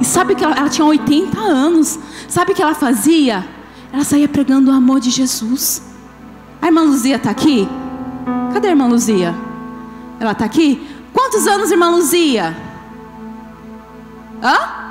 E 0.00 0.04
sabe 0.04 0.34
que 0.34 0.44
ela, 0.44 0.54
ela 0.54 0.68
tinha 0.68 0.86
80 0.86 1.40
anos. 1.40 1.98
Sabe 2.28 2.52
o 2.52 2.54
que 2.54 2.62
ela 2.62 2.74
fazia? 2.74 3.44
Ela 3.92 4.04
saía 4.04 4.28
pregando 4.28 4.70
o 4.70 4.74
amor 4.74 5.00
de 5.00 5.10
Jesus. 5.10 5.82
A 6.60 6.66
irmã 6.66 6.82
Luzia 6.82 7.16
está 7.16 7.30
aqui? 7.30 7.68
Cadê 8.52 8.68
a 8.68 8.70
irmã 8.70 8.86
Luzia? 8.86 9.34
Ela 10.20 10.32
está 10.32 10.44
aqui? 10.44 10.86
Quantos 11.12 11.46
anos, 11.46 11.70
irmã 11.70 11.90
Luzia? 11.90 12.56
Hã? 14.42 14.81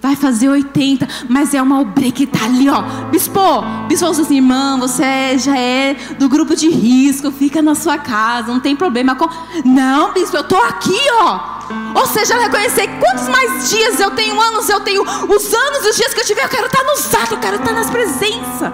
Vai 0.00 0.14
fazer 0.14 0.48
80, 0.48 1.08
mas 1.28 1.54
é 1.54 1.60
uma 1.60 1.80
obreira 1.80 2.12
que 2.12 2.22
está 2.22 2.44
ali, 2.44 2.68
ó. 2.68 2.82
Bispo, 3.10 3.40
bispo 3.88 4.06
assim, 4.06 4.36
irmã, 4.36 4.78
você 4.78 5.36
já 5.38 5.58
é 5.58 5.94
do 6.18 6.28
grupo 6.28 6.54
de 6.54 6.68
risco, 6.68 7.32
fica 7.32 7.60
na 7.60 7.74
sua 7.74 7.98
casa, 7.98 8.52
não 8.52 8.60
tem 8.60 8.76
problema. 8.76 9.16
Não, 9.64 10.12
bispo, 10.12 10.36
eu 10.36 10.42
estou 10.42 10.62
aqui, 10.62 11.00
ó. 11.20 11.58
Ou 11.96 12.06
seja, 12.06 12.38
reconhecer 12.38 12.88
quantos 13.00 13.28
mais 13.28 13.70
dias 13.70 13.98
eu 13.98 14.12
tenho, 14.12 14.40
anos 14.40 14.68
eu 14.68 14.80
tenho, 14.80 15.02
os 15.02 15.52
anos 15.52 15.84
e 15.84 15.90
os 15.90 15.96
dias 15.96 16.14
que 16.14 16.20
eu 16.20 16.24
tiver, 16.24 16.44
eu 16.44 16.48
quero 16.48 16.66
estar 16.66 16.84
nos 16.84 17.14
atos, 17.14 17.32
eu 17.32 17.38
quero 17.38 17.56
estar 17.56 17.72
nas 17.72 17.90
presenças. 17.90 18.72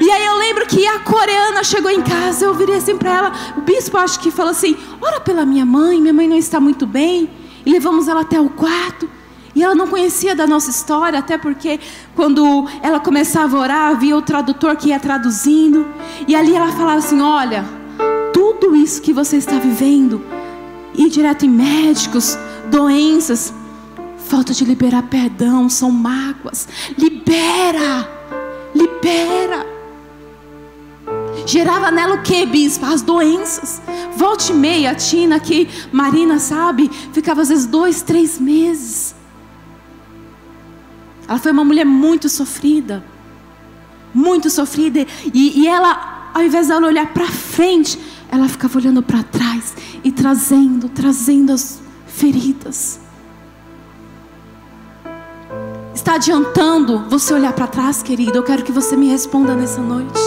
E 0.00 0.10
aí 0.10 0.24
eu 0.24 0.38
lembro 0.38 0.66
que 0.66 0.86
a 0.86 1.00
coreana 1.00 1.64
chegou 1.64 1.90
em 1.90 2.00
casa, 2.00 2.44
eu 2.44 2.54
virei 2.54 2.76
assim 2.76 2.96
para 2.96 3.10
ela, 3.10 3.32
o 3.56 3.60
bispo 3.60 3.98
acho 3.98 4.20
que 4.20 4.30
falou 4.30 4.52
assim: 4.52 4.76
ora 5.00 5.20
pela 5.20 5.44
minha 5.44 5.66
mãe, 5.66 6.00
minha 6.00 6.14
mãe 6.14 6.28
não 6.28 6.36
está 6.36 6.60
muito 6.60 6.86
bem. 6.86 7.28
E 7.66 7.72
levamos 7.72 8.08
ela 8.08 8.22
até 8.22 8.40
o 8.40 8.48
quarto. 8.48 9.10
E 9.60 9.62
ela 9.62 9.74
não 9.74 9.86
conhecia 9.86 10.34
da 10.34 10.46
nossa 10.46 10.70
história, 10.70 11.18
até 11.18 11.36
porque 11.36 11.78
quando 12.16 12.66
ela 12.82 12.98
começava 12.98 13.58
a 13.58 13.60
orar, 13.60 13.90
havia 13.90 14.16
o 14.16 14.22
tradutor 14.22 14.74
que 14.74 14.88
ia 14.88 14.98
traduzindo. 14.98 15.86
E 16.26 16.34
ali 16.34 16.54
ela 16.54 16.72
falava 16.72 16.96
assim: 16.96 17.20
Olha, 17.20 17.62
tudo 18.32 18.74
isso 18.74 19.02
que 19.02 19.12
você 19.12 19.36
está 19.36 19.58
vivendo, 19.58 20.24
ir 20.94 21.10
direto 21.10 21.44
em 21.44 21.50
médicos, 21.50 22.38
doenças, 22.70 23.52
falta 24.16 24.54
de 24.54 24.64
liberar 24.64 25.02
perdão, 25.02 25.68
são 25.68 25.90
mágoas. 25.90 26.66
Libera, 26.96 28.08
libera. 28.74 29.66
Gerava 31.44 31.90
nela 31.90 32.14
o 32.14 32.22
que, 32.22 32.46
bispo? 32.46 32.86
As 32.86 33.02
doenças. 33.02 33.82
Volte 34.16 34.52
e 34.52 34.54
meia, 34.54 34.92
a 34.92 34.94
Tina 34.94 35.38
que 35.38 35.68
Marina 35.92 36.38
sabe, 36.38 36.90
ficava 37.12 37.42
às 37.42 37.50
vezes 37.50 37.66
dois, 37.66 38.00
três 38.00 38.40
meses 38.40 39.19
ela 41.30 41.38
foi 41.38 41.52
uma 41.52 41.64
mulher 41.64 41.86
muito 41.86 42.28
sofrida. 42.28 43.04
Muito 44.12 44.50
sofrida. 44.50 45.06
E, 45.32 45.60
e 45.60 45.68
ela, 45.68 46.28
ao 46.34 46.42
invés 46.42 46.66
dela 46.66 46.88
olhar 46.88 47.06
para 47.14 47.28
frente, 47.28 47.96
ela 48.28 48.48
ficava 48.48 48.76
olhando 48.76 49.00
para 49.00 49.22
trás 49.22 49.76
e 50.02 50.10
trazendo, 50.10 50.88
trazendo 50.88 51.52
as 51.52 51.80
feridas. 52.04 52.98
Está 55.94 56.14
adiantando 56.14 57.08
você 57.08 57.32
olhar 57.32 57.52
para 57.52 57.68
trás, 57.68 58.02
querida? 58.02 58.36
Eu 58.36 58.42
quero 58.42 58.64
que 58.64 58.72
você 58.72 58.96
me 58.96 59.06
responda 59.06 59.54
nessa 59.54 59.80
noite. 59.80 60.20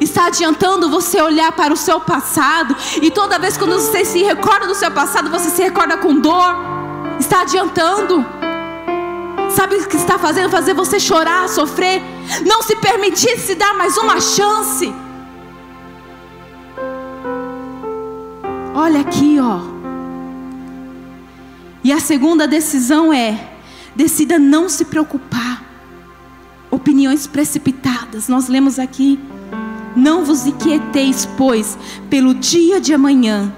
Está 0.00 0.26
adiantando 0.26 0.88
você 0.88 1.20
olhar 1.20 1.50
para 1.50 1.74
o 1.74 1.76
seu 1.76 1.98
passado 2.00 2.76
e 3.02 3.10
toda 3.10 3.36
vez 3.36 3.56
que 3.56 3.64
você 3.64 4.04
se 4.04 4.22
recorda 4.22 4.68
do 4.68 4.76
seu 4.76 4.92
passado, 4.92 5.28
você 5.28 5.50
se 5.50 5.60
recorda 5.60 5.96
com 5.96 6.20
dor? 6.20 6.54
Está 7.18 7.40
adiantando? 7.40 8.37
Sabe 9.58 9.74
o 9.74 9.88
que 9.88 9.96
está 9.96 10.16
fazendo? 10.20 10.48
Fazer 10.50 10.72
você 10.72 11.00
chorar, 11.00 11.48
sofrer. 11.48 12.00
Não 12.46 12.62
se 12.62 12.76
permitir 12.76 13.36
se 13.40 13.56
dar 13.56 13.74
mais 13.74 13.96
uma 13.96 14.20
chance. 14.20 14.94
Olha 18.72 19.00
aqui, 19.00 19.36
ó. 19.40 19.58
E 21.82 21.90
a 21.90 21.98
segunda 21.98 22.46
decisão 22.46 23.12
é: 23.12 23.50
decida 23.96 24.38
não 24.38 24.68
se 24.68 24.84
preocupar. 24.84 25.64
Opiniões 26.70 27.26
precipitadas. 27.26 28.28
Nós 28.28 28.46
lemos 28.46 28.78
aqui: 28.78 29.18
Não 29.96 30.24
vos 30.24 30.46
inquieteis, 30.46 31.26
pois, 31.36 31.76
pelo 32.08 32.32
dia 32.32 32.80
de 32.80 32.94
amanhã 32.94 33.52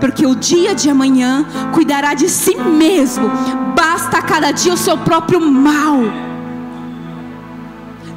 porque 0.00 0.26
o 0.26 0.34
dia 0.34 0.74
de 0.74 0.88
amanhã 0.90 1.46
cuidará 1.72 2.14
de 2.14 2.28
si 2.28 2.56
mesmo, 2.56 3.28
basta 3.74 4.18
a 4.18 4.22
cada 4.22 4.50
dia 4.50 4.72
o 4.72 4.76
seu 4.76 4.98
próprio 4.98 5.40
mal. 5.40 5.98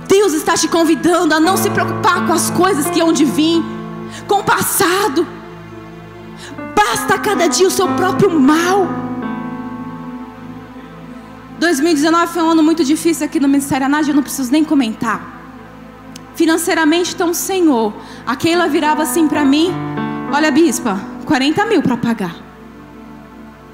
Deus 0.08 0.34
está 0.34 0.54
te 0.54 0.68
convidando 0.68 1.34
a 1.34 1.40
não 1.40 1.58
se 1.58 1.70
preocupar 1.70 2.26
com 2.26 2.34
as 2.34 2.50
coisas 2.50 2.90
que 2.90 3.02
hão 3.02 3.12
de 3.12 3.26
vir, 3.26 3.64
com 4.28 4.40
o 4.40 4.44
passado, 4.44 5.28
basta 6.76 7.16
a 7.16 7.20
cada 7.20 7.48
dia 7.48 7.68
o 7.68 7.72
seu 7.72 7.88
próprio 7.90 8.40
mal. 8.40 8.88
2019 11.60 12.34
foi 12.34 12.44
um 12.44 12.50
ano 12.52 12.64
muito 12.64 12.84
difícil 12.84 13.26
aqui 13.26 13.40
no 13.40 13.48
Ministério 13.48 13.86
Anádia, 13.86 14.12
eu 14.12 14.16
não 14.16 14.24
preciso 14.24 14.52
nem 14.52 14.64
comentar. 14.64 15.36
Financeiramente, 16.36 17.16
então, 17.16 17.34
Senhor, 17.34 17.94
a 18.26 18.36
Keila 18.36 18.68
virava 18.68 19.02
assim 19.02 19.28
para 19.28 19.44
mim: 19.44 19.72
Olha, 20.32 20.52
bispa, 20.52 21.02
40 21.28 21.66
mil 21.66 21.82
para 21.82 21.98
pagar. 21.98 22.36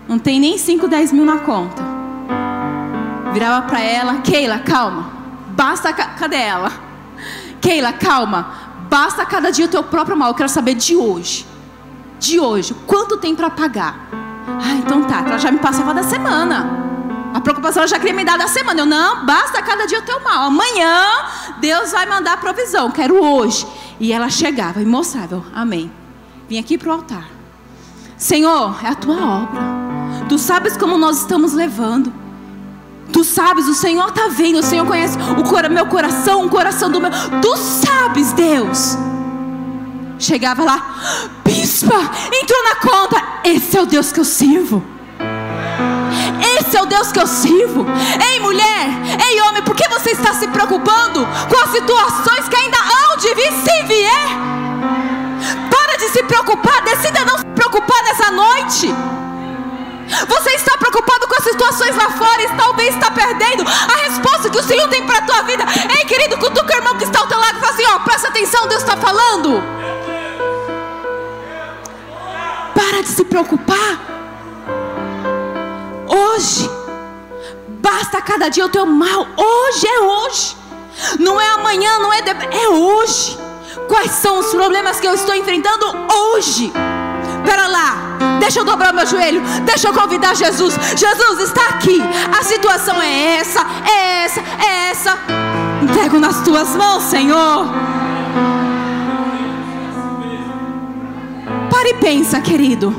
Não 0.07 0.17
tem 0.17 0.39
nem 0.39 0.57
5, 0.57 0.87
10 0.87 1.13
mil 1.13 1.23
na 1.23 1.37
conta. 1.37 1.83
Virava 3.31 3.67
para 3.67 3.79
ela, 3.79 4.15
Keila, 4.21 4.57
calma. 4.57 5.11
Basta, 5.49 5.93
cadê 5.93 6.35
ela? 6.35 6.71
Keila, 7.61 7.93
calma. 7.93 8.53
Basta 8.89 9.23
cada 9.23 9.51
dia 9.51 9.65
o 9.65 9.67
teu 9.67 9.83
próprio 9.83 10.17
mal. 10.17 10.29
Eu 10.29 10.33
quero 10.33 10.49
saber 10.49 10.73
de 10.73 10.95
hoje. 10.95 11.45
De 12.19 12.39
hoje. 12.39 12.73
Quanto 12.87 13.17
tem 13.17 13.35
para 13.35 13.51
pagar? 13.51 14.07
Ah, 14.47 14.73
então 14.73 15.03
tá. 15.03 15.23
Ela 15.25 15.37
já 15.37 15.51
me 15.51 15.59
passava 15.59 15.93
da 15.93 16.03
semana. 16.03 16.81
A 17.35 17.39
preocupação 17.39 17.81
ela 17.81 17.87
já 17.87 17.99
queria 17.99 18.15
me 18.15 18.25
dar 18.25 18.37
da 18.37 18.47
semana. 18.47 18.81
Eu 18.81 18.85
não, 18.87 19.27
basta 19.27 19.61
cada 19.61 19.85
dia 19.85 19.99
o 19.99 20.03
teu 20.03 20.19
mal. 20.21 20.47
Amanhã 20.47 21.05
Deus 21.59 21.91
vai 21.91 22.07
mandar 22.07 22.33
a 22.33 22.37
provisão. 22.37 22.89
Quero 22.89 23.23
hoje. 23.23 23.67
E 23.99 24.11
ela 24.11 24.29
chegava 24.29 24.81
e 24.81 24.85
mostrava. 24.85 25.43
Amém. 25.53 25.91
Vim 26.49 26.57
aqui 26.57 26.79
para 26.79 26.89
o 26.89 26.93
altar. 26.93 27.42
Senhor, 28.23 28.79
é 28.81 28.87
a 28.87 28.95
tua 28.95 29.17
obra. 29.17 29.61
Tu 30.29 30.39
sabes 30.39 30.77
como 30.77 30.97
nós 30.97 31.19
estamos 31.19 31.51
levando. 31.51 32.13
Tu 33.11 33.21
sabes, 33.21 33.67
o 33.67 33.75
Senhor 33.75 34.07
está 34.07 34.29
vendo, 34.29 34.59
o 34.59 34.63
Senhor 34.63 34.87
conhece 34.87 35.17
o 35.17 35.69
meu 35.69 35.85
coração, 35.87 36.45
o 36.45 36.49
coração 36.49 36.89
do 36.89 37.01
meu. 37.01 37.11
Tu 37.41 37.57
sabes, 37.57 38.31
Deus. 38.31 38.97
Chegava 40.17 40.63
lá, 40.63 41.29
bispa, 41.43 41.99
entrou 42.41 42.63
na 42.63 42.75
conta. 42.77 43.21
Esse 43.43 43.77
é 43.77 43.81
o 43.81 43.85
Deus 43.85 44.13
que 44.13 44.21
eu 44.21 44.25
sirvo. 44.25 44.81
Esse 46.57 46.77
é 46.77 46.81
o 46.81 46.85
Deus 46.85 47.11
que 47.11 47.19
eu 47.19 47.27
sirvo. 47.27 47.85
Ei, 48.31 48.39
mulher, 48.39 48.87
ei, 49.27 49.41
homem, 49.41 49.63
por 49.63 49.75
que 49.75 49.85
você 49.89 50.11
está 50.11 50.33
se 50.33 50.47
preocupando 50.47 51.27
com 51.49 51.61
as 51.61 51.71
situações 51.71 52.47
que 52.47 52.55
ainda 52.55 52.77
hão 52.77 53.17
de 53.17 53.35
vir 53.35 53.51
se 53.51 53.83
vier? 53.83 55.12
Se 56.13 56.21
preocupar, 56.21 56.79
decida 56.83 57.25
não 57.25 57.39
se 57.39 57.45
preocupar 57.45 58.03
nessa 58.03 58.29
noite. 58.29 58.93
Você 60.27 60.49
está 60.51 60.77
preocupado 60.77 61.27
com 61.27 61.35
as 61.35 61.43
situações 61.43 61.95
lá 61.95 62.11
fora 62.11 62.43
e 62.43 62.49
talvez 62.55 62.93
está 62.93 63.09
perdendo 63.09 63.63
a 63.63 63.95
resposta 64.07 64.47
que 64.47 64.59
o 64.59 64.63
Senhor 64.63 64.87
tem 64.89 65.03
para 65.07 65.17
a 65.17 65.21
tua 65.23 65.41
vida. 65.41 65.65
Ei, 65.97 66.05
querido, 66.05 66.37
cutuca 66.37 66.71
o 66.71 66.77
irmão 66.77 66.95
que 66.99 67.05
está 67.05 67.19
ao 67.19 67.27
teu 67.27 67.39
lado 67.39 67.57
e 67.57 67.59
fala 67.59 67.73
assim: 67.73 67.85
ó, 67.87 67.99
presta 67.99 68.27
atenção, 68.27 68.67
Deus 68.67 68.83
está 68.83 68.95
falando. 68.95 69.63
Para 72.75 73.01
de 73.01 73.07
se 73.07 73.25
preocupar 73.25 73.99
hoje. 76.07 76.69
Basta 77.81 78.21
cada 78.21 78.49
dia 78.49 78.65
o 78.65 78.69
teu 78.69 78.85
mal. 78.85 79.25
Hoje 79.35 79.87
é 79.87 79.99
hoje. 79.99 80.55
Não 81.19 81.41
é 81.41 81.49
amanhã, 81.53 81.97
não 81.97 82.13
é 82.13 82.21
de... 82.21 82.29
é 82.29 82.69
hoje. 82.69 83.42
Quais 83.87 84.11
são 84.11 84.39
os 84.39 84.47
problemas 84.47 84.99
que 84.99 85.07
eu 85.07 85.13
estou 85.13 85.35
enfrentando 85.35 85.85
hoje? 86.11 86.71
Pera 87.45 87.67
lá, 87.67 88.17
deixa 88.39 88.59
eu 88.59 88.65
dobrar 88.65 88.93
meu 88.93 89.05
joelho, 89.05 89.41
deixa 89.65 89.89
eu 89.89 89.93
convidar 89.93 90.35
Jesus. 90.35 90.75
Jesus 90.95 91.39
está 91.39 91.69
aqui. 91.69 91.99
A 92.39 92.43
situação 92.43 93.01
é 93.01 93.37
essa, 93.37 93.61
é 93.85 94.23
essa, 94.25 94.39
é 94.41 94.89
essa. 94.91 95.17
Entrego 95.81 96.19
nas 96.19 96.41
tuas 96.43 96.75
mãos, 96.75 97.03
Senhor. 97.03 97.65
Pare 101.69 101.89
e 101.89 101.93
pensa, 101.95 102.39
querido. 102.39 102.95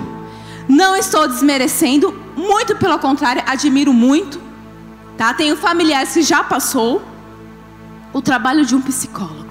Não 0.68 0.96
estou 0.96 1.28
desmerecendo 1.28 2.14
muito 2.37 2.76
pelo 2.76 2.98
contrário, 2.98 3.42
admiro 3.46 3.92
muito. 3.92 4.40
Tá? 5.16 5.32
Tenho 5.32 5.56
familiares 5.56 6.12
que 6.12 6.22
já 6.22 6.42
passou 6.42 7.02
o 8.12 8.20
trabalho 8.20 8.64
de 8.64 8.74
um 8.74 8.80
psicólogo. 8.80 9.43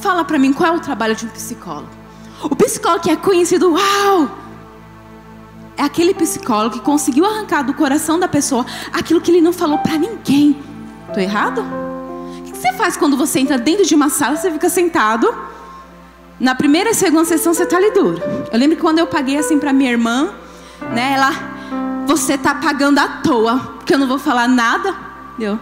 Fala 0.00 0.24
para 0.24 0.38
mim 0.38 0.52
qual 0.52 0.74
é 0.74 0.76
o 0.76 0.80
trabalho 0.80 1.14
de 1.14 1.26
um 1.26 1.28
psicólogo. 1.28 1.88
O 2.42 2.54
psicólogo 2.54 3.02
que 3.02 3.10
é 3.10 3.16
conhecido, 3.16 3.72
uau! 3.72 4.30
É 5.76 5.82
aquele 5.82 6.14
psicólogo 6.14 6.76
que 6.76 6.80
conseguiu 6.80 7.24
arrancar 7.24 7.62
do 7.62 7.74
coração 7.74 8.18
da 8.18 8.28
pessoa 8.28 8.64
aquilo 8.92 9.20
que 9.20 9.30
ele 9.30 9.40
não 9.40 9.52
falou 9.52 9.78
para 9.78 9.96
ninguém. 9.96 10.56
Tô 11.12 11.20
errado? 11.20 11.64
O 12.38 12.42
que 12.42 12.56
você 12.56 12.72
faz 12.72 12.96
quando 12.96 13.16
você 13.16 13.40
entra 13.40 13.58
dentro 13.58 13.84
de 13.84 13.94
uma 13.94 14.08
sala, 14.08 14.36
você 14.36 14.50
fica 14.50 14.68
sentado? 14.68 15.32
Na 16.38 16.54
primeira 16.54 16.90
e 16.90 16.94
segunda 16.94 17.24
sessão 17.24 17.52
você 17.52 17.66
tá 17.66 17.76
ali 17.76 17.90
duro. 17.90 18.20
Eu 18.52 18.58
lembro 18.58 18.76
que 18.76 18.82
quando 18.82 18.98
eu 18.98 19.06
paguei 19.06 19.36
assim 19.36 19.58
para 19.58 19.72
minha 19.72 19.90
irmã, 19.90 20.30
né, 20.92 21.14
ela 21.14 21.30
você 22.06 22.34
está 22.34 22.54
pagando 22.54 22.98
à 22.98 23.08
toa, 23.08 23.58
porque 23.76 23.94
eu 23.94 23.98
não 23.98 24.06
vou 24.06 24.18
falar 24.18 24.48
nada. 24.48 24.94
Eu 25.38 25.58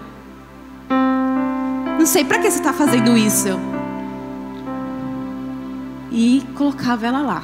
não 1.99 2.07
sei 2.07 2.25
para 2.25 2.39
que 2.39 2.51
você 2.51 2.59
está 2.59 2.73
fazendo 2.73 3.17
isso. 3.17 3.76
E 6.11 6.47
colocava 6.55 7.07
ela 7.07 7.21
lá. 7.21 7.43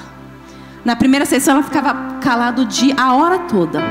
Na 0.85 0.96
primeira 0.96 1.25
sessão 1.25 1.55
ela 1.55 1.62
ficava 1.62 2.18
calada 2.20 2.64
dia, 2.64 2.94
a 2.96 3.14
hora 3.14 3.40
toda. 3.40 3.83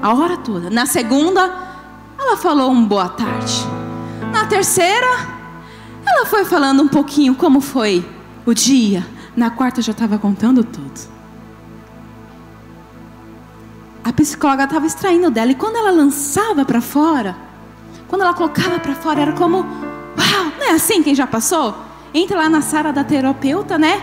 A 0.00 0.14
hora 0.14 0.36
toda. 0.36 0.70
Na 0.70 0.86
segunda, 0.86 1.40
ela 2.18 2.36
falou 2.36 2.70
um 2.70 2.84
boa 2.84 3.08
tarde. 3.08 3.66
Na 4.32 4.46
terceira, 4.46 5.06
ela 6.04 6.26
foi 6.26 6.44
falando 6.44 6.82
um 6.82 6.88
pouquinho 6.88 7.34
como 7.34 7.60
foi 7.60 8.08
o 8.44 8.54
dia. 8.54 9.06
Na 9.36 9.50
quarta 9.50 9.80
já 9.80 9.92
estava 9.92 10.18
contando 10.18 10.64
tudo. 10.64 11.12
a 14.04 14.12
psicóloga 14.12 14.64
estava 14.64 14.86
extraindo 14.86 15.30
dela. 15.30 15.52
E 15.52 15.54
quando 15.54 15.76
ela 15.76 15.90
lançava 15.90 16.64
para 16.64 16.80
fora, 16.80 17.36
quando 18.08 18.22
ela 18.22 18.34
colocava 18.34 18.78
para 18.78 18.94
fora, 18.94 19.20
era 19.20 19.32
como: 19.32 19.58
Uau, 19.58 20.52
não 20.58 20.66
é 20.66 20.72
assim 20.72 21.02
quem 21.02 21.14
já 21.14 21.26
passou? 21.26 21.74
Entra 22.14 22.38
lá 22.38 22.48
na 22.48 22.60
sala 22.60 22.92
da 22.92 23.02
terapeuta, 23.02 23.78
né? 23.78 24.00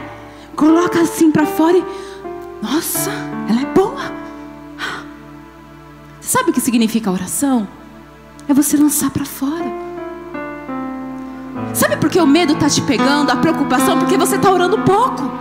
Coloca 0.56 1.00
assim 1.00 1.32
para 1.32 1.46
fora 1.46 1.78
e. 1.78 1.84
Nossa, 2.62 3.12
ela 3.48 3.62
é 3.62 3.66
boa. 3.66 4.12
Você 6.20 6.38
sabe 6.38 6.50
o 6.50 6.54
que 6.54 6.60
significa 6.60 7.12
oração? 7.12 7.68
É 8.48 8.54
você 8.54 8.76
lançar 8.78 9.12
para 9.12 9.26
fora. 9.26 9.66
Sabe 11.74 11.98
por 11.98 12.10
que 12.10 12.20
o 12.20 12.26
medo 12.26 12.54
está 12.54 12.68
te 12.68 12.82
pegando, 12.82 13.30
a 13.30 13.36
preocupação? 13.36 14.00
Porque 14.00 14.18
você 14.18 14.38
está 14.38 14.52
orando 14.52 14.80
pouco. 14.80 15.32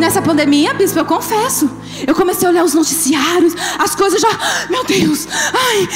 Nessa 0.00 0.22
pandemia, 0.22 0.72
bispo, 0.72 0.98
eu 0.98 1.04
confesso. 1.04 1.70
Eu 2.06 2.14
comecei 2.14 2.46
a 2.46 2.50
olhar 2.50 2.64
os 2.64 2.74
noticiários, 2.74 3.54
as 3.78 3.94
coisas 3.94 4.20
já. 4.20 4.28
Meu 4.70 4.84
Deus! 4.84 5.28
Ai! 5.52 5.88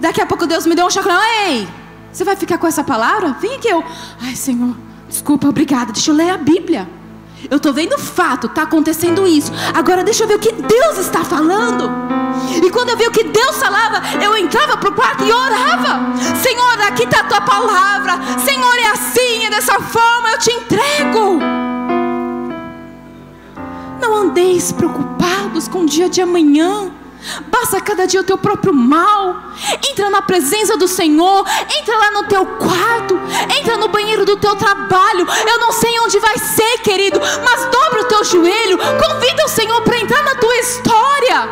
Daqui 0.00 0.22
a 0.22 0.26
pouco 0.26 0.46
Deus 0.46 0.66
me 0.66 0.74
deu 0.74 0.86
um 0.86 0.90
choque. 0.90 1.08
Ei! 1.46 1.79
Você 2.12 2.24
vai 2.24 2.36
ficar 2.36 2.58
com 2.58 2.66
essa 2.66 2.82
palavra? 2.82 3.36
Vem 3.40 3.54
aqui 3.54 3.68
eu. 3.68 3.84
Ai, 4.20 4.34
Senhor, 4.34 4.76
desculpa, 5.08 5.48
obrigada. 5.48 5.92
Deixa 5.92 6.10
eu 6.10 6.14
ler 6.14 6.30
a 6.30 6.36
Bíblia. 6.36 6.88
Eu 7.48 7.56
estou 7.56 7.72
vendo 7.72 7.96
fato, 7.98 8.46
está 8.48 8.62
acontecendo 8.62 9.26
isso. 9.26 9.52
Agora 9.74 10.04
deixa 10.04 10.24
eu 10.24 10.28
ver 10.28 10.34
o 10.34 10.38
que 10.38 10.52
Deus 10.52 10.98
está 10.98 11.24
falando. 11.24 11.90
E 12.62 12.70
quando 12.70 12.90
eu 12.90 12.96
vi 12.96 13.06
o 13.06 13.10
que 13.10 13.24
Deus 13.24 13.56
falava, 13.56 14.02
eu 14.22 14.36
entrava 14.36 14.76
para 14.76 14.90
o 14.90 14.94
quarto 14.94 15.24
e 15.24 15.32
orava. 15.32 16.00
Senhor, 16.42 16.80
aqui 16.86 17.04
está 17.04 17.20
a 17.20 17.24
tua 17.24 17.40
palavra. 17.40 18.18
Senhor, 18.44 18.74
é 18.74 18.88
assim, 18.88 19.44
é 19.44 19.50
dessa 19.50 19.80
forma, 19.80 20.30
eu 20.32 20.38
te 20.38 20.50
entrego. 20.50 21.38
Não 24.00 24.16
andeis 24.16 24.72
preocupados 24.72 25.68
com 25.68 25.80
o 25.80 25.86
dia 25.86 26.08
de 26.08 26.20
amanhã. 26.20 26.90
Basta 27.48 27.80
cada 27.80 28.06
dia 28.06 28.20
o 28.20 28.24
teu 28.24 28.38
próprio 28.38 28.72
mal. 28.72 29.52
Entra 29.90 30.10
na 30.10 30.22
presença 30.22 30.76
do 30.76 30.88
Senhor. 30.88 31.46
Entra 31.78 31.98
lá 31.98 32.10
no 32.12 32.24
teu 32.24 32.46
quarto. 32.46 33.18
Entra 33.58 33.76
no 33.76 33.88
banheiro 33.88 34.24
do 34.24 34.36
teu 34.36 34.56
trabalho. 34.56 35.26
Eu 35.46 35.58
não 35.58 35.72
sei 35.72 35.98
onde 36.00 36.18
vai 36.18 36.38
ser, 36.38 36.78
querido. 36.78 37.20
Mas 37.20 37.66
dobra 37.66 38.02
o 38.02 38.04
teu 38.04 38.24
joelho. 38.24 38.78
Convida 38.78 39.44
o 39.44 39.48
Senhor 39.48 39.80
para 39.82 39.98
entrar 39.98 40.22
na 40.22 40.34
tua 40.34 40.56
história. 40.56 41.48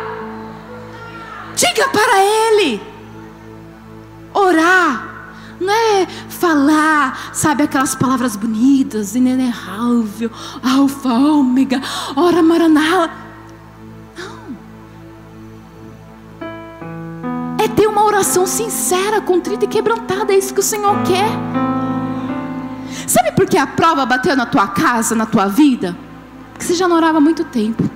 Diga 1.55 1.89
para 1.89 2.23
Ele. 2.23 2.81
Orar 4.33 5.09
não 5.59 5.73
é 5.73 6.07
falar, 6.29 7.31
sabe, 7.33 7.63
aquelas 7.63 7.93
palavras 7.93 8.37
bonitas, 8.37 9.13
inenarrável, 9.13 10.31
alfa, 10.63 11.09
ômega, 11.09 11.81
ora 12.15 12.41
maraná. 12.41 13.28
Ter 17.75 17.87
uma 17.87 18.03
oração 18.03 18.45
sincera, 18.45 19.21
contrita 19.21 19.65
e 19.65 19.67
quebrantada, 19.67 20.33
é 20.33 20.37
isso 20.37 20.53
que 20.53 20.59
o 20.59 20.63
Senhor 20.63 20.95
quer. 21.03 21.29
Sabe 23.07 23.31
por 23.31 23.47
que 23.47 23.57
a 23.57 23.65
prova 23.65 24.05
bateu 24.05 24.35
na 24.35 24.45
tua 24.45 24.67
casa, 24.67 25.15
na 25.15 25.25
tua 25.25 25.47
vida? 25.47 25.97
Porque 26.51 26.65
você 26.65 26.75
já 26.75 26.87
não 26.87 26.95
orava 26.95 27.17
há 27.17 27.21
muito 27.21 27.43
tempo. 27.43 27.89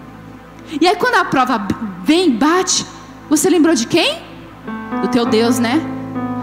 E 0.79 0.87
aí 0.87 0.95
quando 0.95 1.15
a 1.15 1.25
prova 1.25 1.67
vem, 2.03 2.31
bate, 2.31 2.85
você 3.29 3.49
lembrou 3.49 3.75
de 3.75 3.85
quem? 3.85 4.21
Do 5.01 5.07
teu 5.09 5.25
Deus, 5.25 5.59
né? 5.59 5.81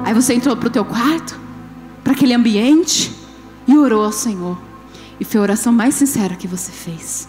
Aí 0.04 0.14
você 0.14 0.34
entrou 0.34 0.56
para 0.56 0.68
o 0.68 0.70
teu 0.70 0.84
quarto, 0.84 1.38
para 2.04 2.12
aquele 2.12 2.34
ambiente 2.34 3.14
e 3.66 3.76
orou 3.76 4.04
ao 4.04 4.12
Senhor. 4.12 4.58
E 5.18 5.24
foi 5.24 5.40
a 5.40 5.42
oração 5.42 5.72
mais 5.72 5.94
sincera 5.94 6.34
que 6.34 6.46
você 6.46 6.70
fez. 6.70 7.28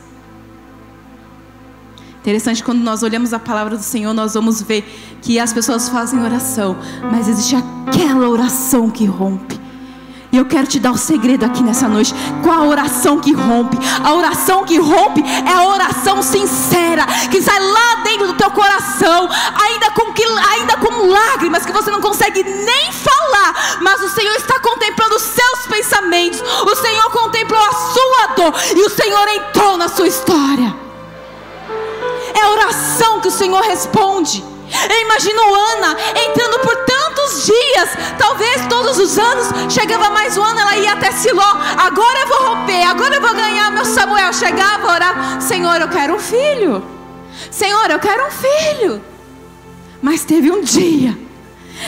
Interessante 2.22 2.64
quando 2.64 2.80
nós 2.80 3.02
olhamos 3.02 3.34
a 3.34 3.40
palavra 3.40 3.76
do 3.76 3.82
Senhor, 3.82 4.14
nós 4.14 4.36
vamos 4.36 4.62
ver 4.62 4.84
que 5.24 5.40
as 5.40 5.52
pessoas 5.52 5.90
fazem 5.90 6.24
oração, 6.24 6.78
mas 7.12 7.28
existe 7.28 7.56
aquela 7.56 8.30
oração 8.30 8.92
que 8.92 9.06
rompe. 9.06 9.60
E 10.32 10.38
eu 10.38 10.46
quero 10.46 10.68
te 10.68 10.80
dar 10.80 10.92
o 10.92 10.94
um 10.94 10.98
segredo 10.98 11.44
aqui 11.44 11.64
nessa 11.64 11.90
noite. 11.90 12.14
Qual 12.44 12.62
a 12.62 12.66
oração 12.66 13.20
que 13.20 13.34
rompe? 13.34 13.76
A 14.04 14.14
oração 14.14 14.64
que 14.64 14.78
rompe 14.78 15.22
é 15.22 15.52
a 15.52 15.68
oração 15.68 16.22
sincera, 16.22 17.08
que 17.30 17.42
sai 17.42 17.60
lá 17.60 17.96
dentro 18.04 18.28
do 18.28 18.34
teu 18.36 18.52
coração, 18.52 19.28
ainda 19.60 19.90
com, 19.92 20.14
que, 20.14 20.24
ainda 20.24 20.78
com 20.78 21.08
lágrimas, 21.08 21.66
que 21.66 21.74
você 21.74 21.90
não 21.90 22.02
consegue 22.02 22.44
nem 22.44 22.92
falar, 22.92 23.80
mas 23.82 24.00
o 24.00 24.10
Senhor 24.10 24.36
está 24.36 24.60
contemplando 24.60 25.16
os 25.16 25.24
seus 25.24 25.66
pensamentos, 25.68 26.40
o 26.40 26.76
Senhor 26.76 27.12
contemplou 27.12 27.62
a 27.62 27.74
sua 27.74 28.28
dor, 28.36 28.54
e 28.78 28.86
o 28.86 28.90
Senhor 28.90 29.28
entrou 29.28 29.76
na 29.76 29.90
sua 29.90 30.08
história. 30.08 30.81
É 32.41 32.43
a 32.43 32.49
oração 32.49 33.19
que 33.21 33.27
o 33.27 33.32
Senhor 33.32 33.62
responde. 33.62 34.43
Eu 34.89 35.01
imagino 35.01 35.41
Ana 35.54 35.95
entrando 36.27 36.60
por 36.62 36.75
tantos 36.77 37.45
dias, 37.45 37.89
talvez 38.17 38.65
todos 38.67 38.97
os 38.97 39.19
anos, 39.19 39.71
chegava 39.71 40.10
mais 40.10 40.38
um 40.38 40.43
ano, 40.43 40.60
ela 40.60 40.75
ia 40.77 40.93
até 40.93 41.12
Siló. 41.12 41.54
Agora 41.77 42.19
eu 42.19 42.27
vou 42.27 42.47
romper, 42.49 42.84
agora 42.84 43.15
eu 43.15 43.21
vou 43.21 43.34
ganhar 43.36 43.71
meu 43.71 43.86
Samuel. 43.86 44.34
Chegava, 44.34 44.91
orar, 44.91 45.39
Senhor, 45.39 45.80
eu 45.82 45.88
quero 45.88 46.15
um 46.15 46.19
filho. 46.19 46.84
Senhor, 47.51 47.91
eu 47.91 47.99
quero 47.99 48.25
um 48.25 48.32
filho. 48.32 49.04
Mas 50.01 50.23
teve 50.23 50.49
um 50.49 50.63
dia 50.63 51.15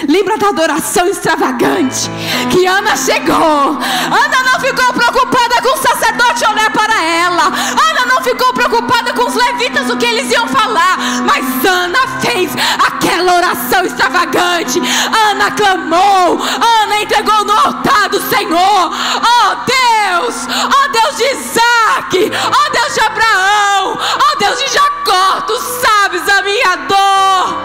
Lembra 0.07 0.37
da 0.37 0.49
adoração 0.49 1.07
extravagante 1.07 2.09
que 2.51 2.65
Ana 2.65 2.95
chegou. 2.95 3.35
Ana 3.35 4.51
não 4.51 4.59
ficou 4.59 4.93
preocupada 4.93 5.61
com 5.61 5.73
o 5.73 5.77
sacerdote 5.77 6.45
olhar 6.45 6.71
para 6.71 7.03
ela. 7.03 7.43
Ana 7.45 8.05
não 8.07 8.21
ficou 8.23 8.51
preocupada 8.53 9.13
com 9.13 9.27
os 9.27 9.35
levitas 9.35 9.62
o 9.89 9.97
que 9.97 10.05
eles 10.05 10.31
iam 10.31 10.47
falar. 10.47 10.97
Mas 11.25 11.65
Ana 11.65 12.07
fez 12.21 12.51
aquela 12.87 13.35
oração 13.35 13.85
extravagante. 13.85 14.81
Ana 15.29 15.51
clamou. 15.51 16.39
Ana 16.81 17.01
entregou 17.01 17.45
no 17.45 17.53
altar 17.53 18.09
do 18.09 18.21
Senhor. 18.21 18.91
Oh 18.93 19.55
Deus, 19.65 20.47
oh 20.47 20.91
Deus 20.91 21.17
de 21.17 21.23
Isaac, 21.23 22.31
oh 22.47 22.71
Deus 22.71 22.93
de 22.93 22.99
Abraão, 23.01 23.97
oh 23.97 24.37
Deus 24.37 24.59
de 24.59 24.67
Jacó, 24.71 25.41
tu 25.41 25.57
sabes 25.57 26.27
a 26.29 26.41
minha 26.41 26.75
dor. 26.87 27.62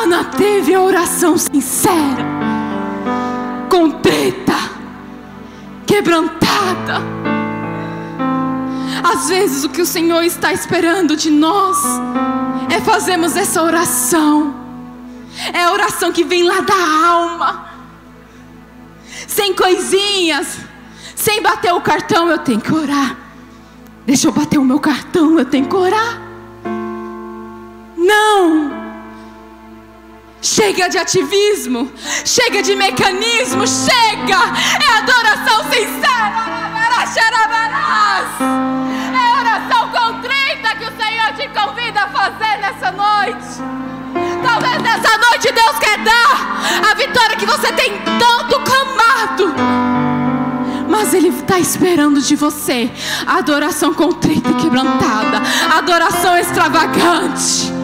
Ana 0.00 0.24
teve 0.24 0.72
a 0.72 0.80
oração 0.80 1.36
sincera, 1.36 2.24
contrita, 3.68 4.54
quebrantada. 5.84 7.02
Às 9.02 9.28
vezes 9.28 9.64
o 9.64 9.68
que 9.68 9.82
o 9.82 9.86
Senhor 9.86 10.22
está 10.22 10.52
esperando 10.52 11.16
de 11.16 11.30
nós 11.30 11.78
é 12.70 12.80
fazermos 12.80 13.36
essa 13.36 13.60
oração. 13.60 14.54
É 15.52 15.64
a 15.64 15.72
oração 15.72 16.12
que 16.12 16.22
vem 16.22 16.44
lá 16.44 16.60
da 16.60 17.08
alma 17.08 17.68
sem 19.26 19.52
coisinhas, 19.52 20.58
sem 21.16 21.42
bater 21.42 21.72
o 21.74 21.80
cartão, 21.80 22.28
eu 22.28 22.38
tenho 22.38 22.60
que 22.60 22.72
orar. 22.72 23.16
Deixa 24.06 24.28
eu 24.28 24.32
bater 24.32 24.58
o 24.58 24.64
meu 24.64 24.78
cartão, 24.78 25.38
eu 25.38 25.44
tenho 25.44 25.66
que 25.66 25.74
orar. 25.74 26.20
Não. 27.96 28.87
Chega 30.40 30.88
de 30.88 30.96
ativismo, 30.96 31.92
chega 32.24 32.62
de 32.62 32.76
mecanismo, 32.76 33.66
chega! 33.66 34.38
É 34.80 34.98
adoração 34.98 35.64
sincera, 35.64 36.48
é 39.14 39.40
oração 39.40 39.90
contrita 39.90 40.76
que 40.76 40.84
o 40.84 40.92
Senhor 40.96 41.32
te 41.34 41.48
convida 41.48 42.02
a 42.02 42.08
fazer 42.08 42.58
nessa 42.60 42.92
noite. 42.92 43.58
Talvez 44.44 44.82
nessa 44.82 45.18
noite 45.18 45.52
Deus 45.52 45.78
quer 45.80 45.98
dar 46.04 46.90
a 46.90 46.94
vitória 46.94 47.36
que 47.36 47.46
você 47.46 47.72
tem 47.72 47.98
tanto 48.18 48.60
clamado. 48.60 49.54
Mas 50.88 51.14
Ele 51.14 51.28
está 51.28 51.58
esperando 51.58 52.20
de 52.20 52.36
você 52.36 52.90
adoração 53.26 53.92
contrita 53.92 54.50
e 54.50 54.54
quebrantada, 54.54 55.42
adoração 55.76 56.36
extravagante. 56.38 57.77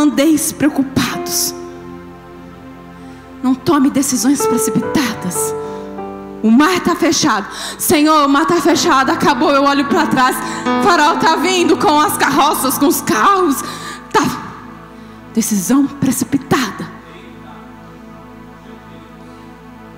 Andeis 0.00 0.52
preocupados. 0.52 1.54
Não 3.42 3.54
tome 3.54 3.90
decisões 3.90 4.44
precipitadas. 4.46 5.54
O 6.42 6.50
mar 6.50 6.78
está 6.78 6.94
fechado. 6.94 7.46
Senhor, 7.78 8.26
o 8.26 8.28
mar 8.28 8.42
está 8.42 8.56
fechado. 8.56 9.10
Acabou. 9.10 9.50
Eu 9.50 9.64
olho 9.64 9.86
para 9.86 10.06
trás. 10.06 10.36
O 10.80 10.82
farol 10.82 11.14
está 11.14 11.36
vindo 11.36 11.76
com 11.76 11.98
as 12.00 12.16
carroças, 12.16 12.78
com 12.78 12.86
os 12.86 13.00
carros. 13.00 13.62
Tá. 14.12 14.22
Decisão 15.34 15.86
precipitada. 15.86 16.88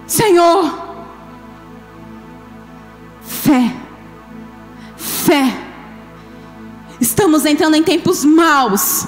Senhor. 0.06 0.78
Fé. 3.22 3.74
Fé. 4.96 5.58
Estamos 7.00 7.44
entrando 7.44 7.74
em 7.74 7.82
tempos 7.82 8.24
maus. 8.24 9.06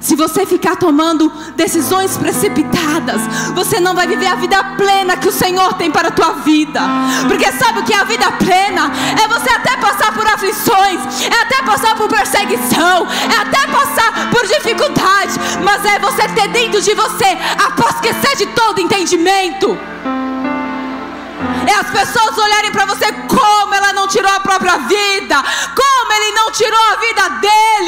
Se 0.00 0.16
você 0.16 0.46
ficar 0.46 0.76
tomando 0.76 1.30
decisões 1.54 2.16
precipitadas, 2.16 3.20
você 3.54 3.78
não 3.78 3.94
vai 3.94 4.06
viver 4.06 4.28
a 4.28 4.34
vida 4.34 4.64
plena 4.76 5.14
que 5.18 5.28
o 5.28 5.32
Senhor 5.32 5.74
tem 5.74 5.90
para 5.90 6.08
a 6.08 6.10
tua 6.10 6.32
vida. 6.36 6.80
Porque 7.28 7.52
sabe 7.52 7.80
o 7.80 7.84
que 7.84 7.92
é 7.92 7.98
a 7.98 8.04
vida 8.04 8.32
plena? 8.32 8.90
É 9.22 9.28
você 9.28 9.50
até 9.50 9.76
passar 9.76 10.14
por 10.14 10.26
aflições, 10.26 11.00
é 11.30 11.42
até 11.42 11.62
passar 11.62 11.94
por 11.96 12.08
perseguição, 12.08 13.06
é 13.30 13.42
até 13.42 13.66
passar 13.66 14.30
por 14.30 14.46
dificuldade, 14.46 15.34
mas 15.62 15.84
é 15.84 15.98
você 15.98 16.26
ter 16.28 16.48
dentro 16.48 16.80
de 16.80 16.94
você 16.94 17.36
a 17.62 17.70
paz 17.72 18.00
que 18.00 18.08
excede 18.08 18.46
todo 18.54 18.80
entendimento. 18.80 19.78
É 21.66 21.74
as 21.74 21.90
pessoas 21.90 22.36
olharem 22.36 22.72
para 22.72 22.86
você 22.86 23.12
como 23.28 23.74
ela 23.74 23.92
não 23.92 24.08
tirou 24.08 24.30
a 24.32 24.40
própria 24.40 24.78
vida, 24.78 25.36
como 25.76 26.12
ele 26.12 26.32
não 26.32 26.50
tirou 26.50 26.80
a 26.92 26.96
vida 26.96 27.28
dele, 27.40 27.79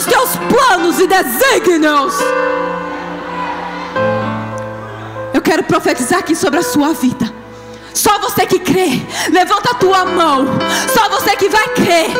os 0.00 0.06
teus 0.06 0.30
planos 0.48 0.98
e 0.98 1.06
desígnios. 1.06 2.14
Eu 5.34 5.42
quero 5.42 5.62
profetizar 5.64 6.20
aqui 6.20 6.34
sobre 6.34 6.60
a 6.60 6.62
sua 6.62 6.94
vida. 6.94 7.30
Só 7.92 8.18
você 8.18 8.46
que 8.46 8.58
crê, 8.60 9.02
levanta 9.30 9.72
a 9.72 9.74
tua 9.74 10.06
mão. 10.06 10.46
Só 10.94 11.06
você 11.10 11.36
que 11.36 11.50
vai 11.50 11.68
crer. 11.74 12.10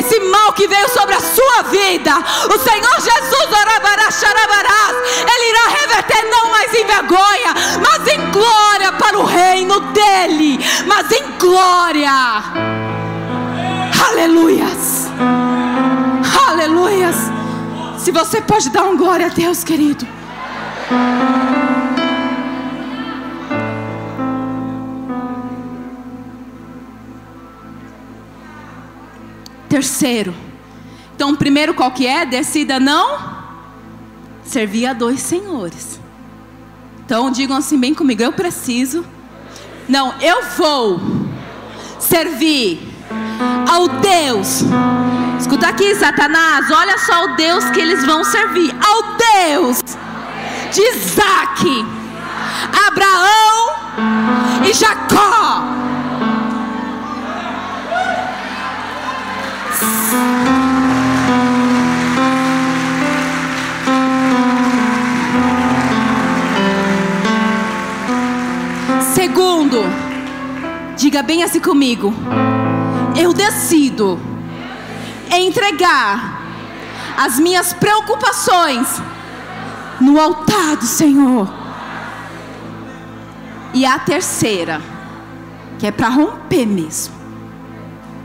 Esse 0.00 0.18
mal 0.18 0.52
que 0.52 0.66
veio 0.66 0.88
sobre 0.88 1.14
a 1.14 1.20
sua 1.20 1.62
vida, 1.70 2.12
o 2.52 2.58
Senhor 2.58 3.00
Jesus, 3.00 3.42
Ele 5.32 5.50
irá 5.50 5.68
reverter 5.80 6.28
não 6.28 6.50
mais 6.50 6.74
em 6.74 6.84
vergonha, 6.84 7.54
mas 7.80 8.08
em 8.08 8.30
glória 8.32 8.92
para 8.92 9.18
o 9.18 9.24
reino 9.24 9.78
dele. 9.92 10.58
Mas 10.86 11.12
em 11.12 11.38
glória. 11.38 12.10
Aleluias. 14.08 15.01
Aleluias. 16.72 17.16
Se 17.98 18.10
você 18.10 18.40
pode 18.40 18.70
dar 18.70 18.84
um 18.84 18.96
glória 18.96 19.26
a 19.26 19.28
Deus, 19.28 19.62
querido. 19.62 20.08
Terceiro. 29.68 30.34
Então, 31.14 31.36
primeiro 31.36 31.74
qual 31.74 31.90
que 31.90 32.06
é? 32.06 32.24
Decida 32.24 32.80
não 32.80 33.18
servir 34.42 34.86
a 34.86 34.94
dois 34.94 35.20
senhores. 35.20 36.00
Então, 37.04 37.30
digam 37.30 37.54
assim 37.54 37.78
bem 37.78 37.92
comigo, 37.92 38.22
eu 38.22 38.32
preciso. 38.32 39.04
Não, 39.86 40.14
eu 40.22 40.42
vou 40.56 40.98
servir 41.98 42.80
ao 43.70 43.88
Deus. 43.88 44.64
Escuta 45.42 45.66
aqui, 45.66 45.92
Satanás, 45.96 46.70
olha 46.70 46.96
só 46.98 47.24
o 47.24 47.34
Deus 47.34 47.64
que 47.70 47.80
eles 47.80 48.06
vão 48.06 48.22
servir. 48.22 48.72
Ao 48.80 49.16
Deus 49.16 49.82
de 50.72 50.80
Isaac, 50.80 51.84
Abraão 52.86 53.74
e 54.64 54.72
Jacó. 54.72 55.64
Segundo, 69.12 69.82
diga 70.96 71.20
bem 71.24 71.42
assim 71.42 71.58
comigo. 71.58 72.14
Eu 73.16 73.32
decido 73.32 74.20
entregar 75.38 76.42
as 77.16 77.38
minhas 77.38 77.72
preocupações 77.72 79.00
no 80.00 80.20
altar 80.20 80.76
do 80.76 80.86
Senhor. 80.86 81.48
E 83.74 83.86
a 83.86 83.98
terceira, 83.98 84.80
que 85.78 85.86
é 85.86 85.90
para 85.90 86.08
romper 86.08 86.66
mesmo. 86.66 87.14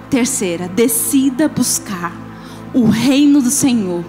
Terceira, 0.10 0.68
decida 0.68 1.48
buscar 1.48 2.12
o 2.74 2.90
reino 2.90 3.42
do 3.42 3.50
Senhor 3.50 4.04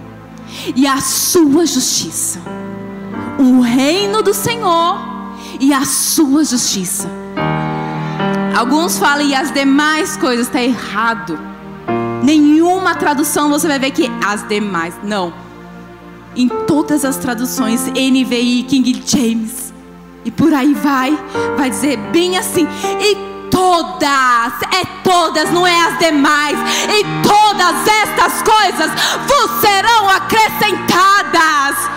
e 0.74 0.86
a 0.86 1.00
sua 1.00 1.66
justiça. 1.66 2.40
O 3.38 3.60
reino 3.60 4.22
do 4.22 4.34
Senhor 4.34 4.98
e 5.60 5.72
a 5.72 5.84
sua 5.84 6.44
justiça. 6.44 7.08
Alguns 8.56 8.98
falam 8.98 9.26
e 9.26 9.34
as 9.34 9.52
demais 9.52 10.16
coisas 10.16 10.46
está 10.46 10.60
errado. 10.60 11.38
Nenhuma 12.28 12.94
tradução 12.94 13.48
você 13.48 13.66
vai 13.66 13.78
ver 13.78 13.90
que 13.90 14.06
as 14.22 14.46
demais. 14.46 14.92
Não. 15.02 15.32
Em 16.36 16.46
todas 16.46 17.02
as 17.02 17.16
traduções, 17.16 17.86
NVI, 17.86 18.66
King 18.68 19.02
James 19.06 19.72
e 20.26 20.30
por 20.30 20.52
aí 20.52 20.74
vai, 20.74 21.18
vai 21.56 21.70
dizer 21.70 21.96
bem 22.12 22.36
assim. 22.36 22.68
E 23.00 23.16
todas, 23.50 24.52
é 24.74 24.84
todas, 25.02 25.50
não 25.50 25.66
é 25.66 25.80
as 25.86 25.98
demais. 25.98 26.58
E 26.90 27.02
todas 27.26 27.88
estas 28.02 28.42
coisas 28.42 28.90
vos 29.26 29.60
serão 29.62 30.10
acrescentadas. 30.10 31.88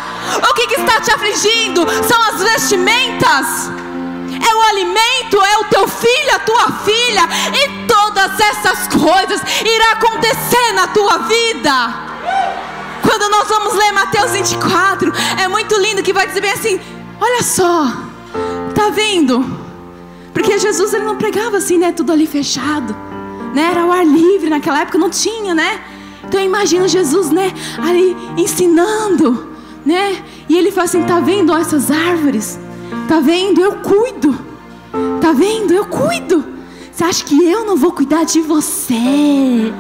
O 0.49 0.53
que, 0.53 0.67
que 0.67 0.75
está 0.75 1.01
te 1.01 1.11
afligindo? 1.11 1.86
São 2.07 2.21
as 2.29 2.41
vestimentas 2.41 3.80
alimento, 4.62 5.41
é 5.41 5.57
o 5.59 5.66
teu 5.66 5.88
filho, 5.88 6.36
a 6.36 6.39
tua 6.39 6.72
filha, 6.84 7.24
e 7.53 7.88
todas 7.88 8.39
essas 8.39 8.88
coisas 8.88 9.41
irão 9.64 9.91
acontecer 9.91 10.74
na 10.74 10.88
tua 10.88 11.18
vida. 11.20 12.12
Quando 13.01 13.30
nós 13.30 13.47
vamos 13.47 13.74
ler 13.74 13.91
Mateus 13.91 14.32
24, 14.32 15.12
é 15.41 15.47
muito 15.47 15.76
lindo 15.80 16.03
que 16.03 16.14
vai 16.14 16.28
dizer 16.28 16.41
bem 16.41 16.51
assim: 16.51 16.80
olha 17.20 17.43
só, 17.43 17.88
tá 18.76 18.89
vendo? 18.89 19.59
Porque 20.34 20.57
Jesus 20.57 20.93
ele 20.93 21.03
não 21.03 21.18
pregava 21.18 21.57
assim, 21.57 21.78
né? 21.78 21.91
Tudo 21.91 22.12
ali 22.12 22.26
fechado, 22.26 22.95
né? 23.53 23.72
Era 23.72 23.86
o 23.86 23.91
ar 23.91 24.05
livre 24.05 24.49
naquela 24.49 24.82
época, 24.82 24.97
não 24.97 25.09
tinha, 25.09 25.53
né? 25.53 25.82
Então 26.24 26.39
eu 26.39 26.45
imagino 26.45 26.88
Jesus, 26.88 27.30
né? 27.30 27.53
Ali 27.78 28.16
ensinando, 28.38 29.51
né? 29.86 30.24
E 30.47 30.57
ele 30.57 30.72
fala 30.72 30.86
assim: 30.86 31.03
tá 31.03 31.20
vendo 31.20 31.53
essas 31.53 31.91
árvores? 31.91 32.59
Tá 33.07 33.20
vendo? 33.20 33.62
Eu 33.62 33.78
cuido. 33.78 34.51
Tá 35.22 35.34
vendo? 35.34 35.72
Eu 35.72 35.86
cuido. 35.86 36.43
Você 36.91 37.03
acha 37.03 37.24
que 37.24 37.47
eu 37.47 37.63
não 37.63 37.78
vou 37.78 37.91
cuidar 37.91 38.24
de 38.24 38.41
você? 38.41 39.72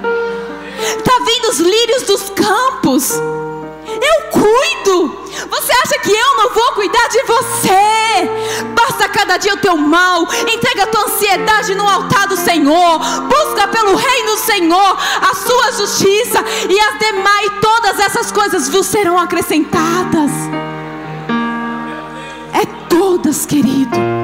Tá 1.03 1.13
vendo 1.25 1.49
os 1.49 1.59
lírios 1.59 2.03
dos 2.03 2.29
campos? 2.29 3.11
Eu 3.11 4.31
cuido. 4.31 5.17
Você 5.49 5.71
acha 5.83 5.99
que 5.99 6.11
eu 6.11 6.37
não 6.37 6.53
vou 6.53 6.71
cuidar 6.73 7.07
de 7.09 7.23
você? 7.23 8.63
Basta 8.75 9.09
cada 9.09 9.37
dia 9.37 9.55
o 9.55 9.57
teu 9.57 9.75
mal. 9.75 10.23
Entrega 10.47 10.83
a 10.83 10.87
tua 10.87 11.05
ansiedade 11.05 11.73
no 11.73 11.87
altar 11.87 12.27
do 12.27 12.37
Senhor. 12.37 12.99
Busca 12.99 13.67
pelo 13.67 13.95
reino 13.95 14.31
do 14.31 14.37
Senhor 14.37 14.97
a 15.21 15.33
sua 15.33 15.71
justiça 15.71 16.43
e 16.69 16.79
as 16.79 16.99
demais 16.99 17.51
todas 17.59 17.99
essas 17.99 18.31
coisas 18.31 18.69
vos 18.69 18.85
serão 18.85 19.17
acrescentadas. 19.17 20.31
É 22.53 22.65
todas, 22.87 23.45
querido. 23.45 24.20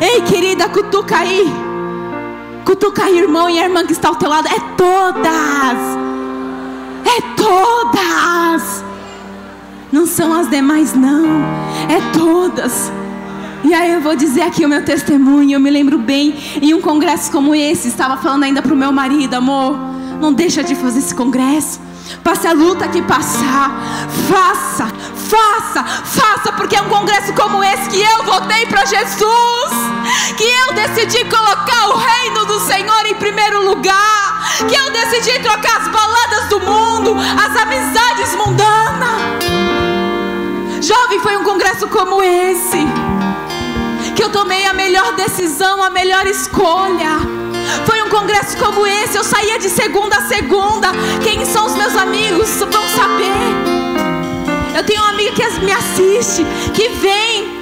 Ei, 0.00 0.22
querida, 0.22 0.68
cutuca 0.68 1.18
aí. 1.18 1.46
Cutuca 2.64 3.04
aí, 3.04 3.18
irmão 3.18 3.48
e 3.48 3.58
irmã 3.58 3.84
que 3.86 3.92
está 3.92 4.08
ao 4.08 4.16
teu 4.16 4.28
lado. 4.28 4.48
É 4.48 4.58
todas. 4.76 5.78
É 7.04 7.20
todas. 7.36 8.84
Não 9.92 10.06
são 10.06 10.34
as 10.34 10.50
demais, 10.50 10.94
não. 10.94 11.26
É 11.88 12.00
todas. 12.12 12.92
E 13.64 13.72
aí 13.72 13.92
eu 13.92 14.00
vou 14.00 14.14
dizer 14.14 14.42
aqui 14.42 14.64
o 14.64 14.68
meu 14.68 14.84
testemunho. 14.84 15.56
Eu 15.56 15.60
me 15.60 15.70
lembro 15.70 15.98
bem 15.98 16.36
em 16.60 16.74
um 16.74 16.80
congresso 16.80 17.30
como 17.30 17.54
esse. 17.54 17.88
Estava 17.88 18.16
falando 18.16 18.42
ainda 18.42 18.60
para 18.60 18.74
o 18.74 18.76
meu 18.76 18.92
marido, 18.92 19.34
amor. 19.34 19.76
Não 20.20 20.32
deixa 20.32 20.62
de 20.62 20.74
fazer 20.74 20.98
esse 20.98 21.14
congresso. 21.14 21.80
Passe 22.22 22.46
a 22.46 22.52
luta 22.52 22.88
que 22.88 23.02
passar. 23.02 23.70
Faça, 24.28 24.86
faça, 25.14 25.84
faça, 25.84 26.52
porque 26.52 26.76
é 26.76 26.82
um 26.82 26.88
congresso 26.88 27.32
como 27.32 27.62
esse 27.62 27.90
que 27.90 28.00
eu 28.00 28.24
votei 28.24 28.66
para 28.66 28.84
Jesus. 28.84 29.85
Que 30.36 30.44
eu 30.44 30.72
decidi 30.74 31.24
colocar 31.24 31.88
o 31.88 31.96
reino 31.96 32.44
do 32.46 32.60
Senhor 32.60 33.06
em 33.06 33.14
primeiro 33.14 33.64
lugar. 33.64 34.56
Que 34.68 34.74
eu 34.74 34.90
decidi 34.90 35.38
trocar 35.40 35.80
as 35.80 35.88
baladas 35.88 36.48
do 36.48 36.60
mundo, 36.60 37.16
as 37.16 37.56
amizades 37.62 38.34
mundanas. 38.34 38.86
Jovem, 40.80 41.20
foi 41.20 41.36
um 41.36 41.44
congresso 41.44 41.88
como 41.88 42.22
esse. 42.22 42.86
Que 44.14 44.22
eu 44.22 44.30
tomei 44.30 44.64
a 44.66 44.72
melhor 44.72 45.12
decisão, 45.14 45.82
a 45.82 45.90
melhor 45.90 46.26
escolha. 46.26 47.18
Foi 47.84 48.02
um 48.02 48.08
congresso 48.08 48.56
como 48.56 48.86
esse, 48.86 49.16
eu 49.16 49.24
saía 49.24 49.58
de 49.58 49.68
segunda 49.68 50.16
a 50.16 50.28
segunda. 50.28 50.88
Quem 51.22 51.44
são 51.44 51.66
os 51.66 51.74
meus 51.74 51.96
amigos 51.96 52.48
vão 52.60 52.88
saber. 52.88 53.36
Eu 54.76 54.84
tenho 54.84 55.00
uma 55.00 55.10
amiga 55.10 55.32
que 55.32 55.60
me 55.60 55.72
assiste, 55.72 56.44
que 56.74 56.88
vem. 56.90 57.55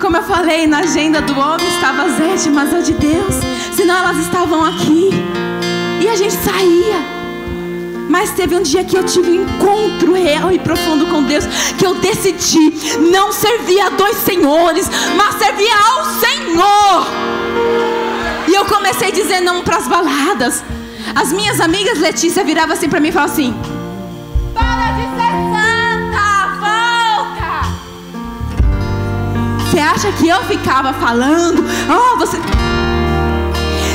Como 0.00 0.16
eu 0.16 0.22
falei, 0.22 0.66
na 0.66 0.78
agenda 0.78 1.20
do 1.20 1.38
homem 1.38 1.66
estava 1.68 2.08
Zete, 2.08 2.48
mas 2.48 2.72
a 2.72 2.80
de 2.80 2.94
Deus. 2.94 3.34
Senão 3.76 3.94
elas 3.98 4.16
estavam 4.16 4.64
aqui. 4.64 5.10
E 6.00 6.08
a 6.08 6.16
gente 6.16 6.32
saía. 6.32 7.20
Mas 8.08 8.30
teve 8.30 8.56
um 8.56 8.62
dia 8.62 8.82
que 8.82 8.96
eu 8.96 9.04
tive 9.04 9.30
um 9.30 9.44
encontro 9.44 10.14
real 10.14 10.50
e 10.50 10.58
profundo 10.58 11.06
com 11.06 11.22
Deus, 11.22 11.44
que 11.78 11.86
eu 11.86 11.94
decidi 11.96 12.72
não 13.12 13.30
servir 13.30 13.78
a 13.80 13.90
dois 13.90 14.16
senhores, 14.16 14.90
mas 15.16 15.34
servir 15.34 15.70
ao 15.70 16.04
Senhor. 16.06 17.06
E 18.48 18.54
eu 18.54 18.64
comecei 18.64 19.08
a 19.08 19.12
dizer 19.12 19.40
não 19.40 19.62
para 19.62 19.76
as 19.76 19.86
baladas. 19.86 20.64
As 21.14 21.30
minhas 21.30 21.60
amigas 21.60 21.98
Letícia 21.98 22.42
viravam 22.42 22.74
assim 22.74 22.88
para 22.88 23.00
mim 23.00 23.08
e 23.08 23.12
falavam 23.12 23.34
assim: 23.34 23.54
acha 29.90 30.12
que 30.12 30.28
eu 30.28 30.42
ficava 30.44 30.92
falando? 30.92 31.64
Oh, 31.88 32.16
você. 32.18 32.38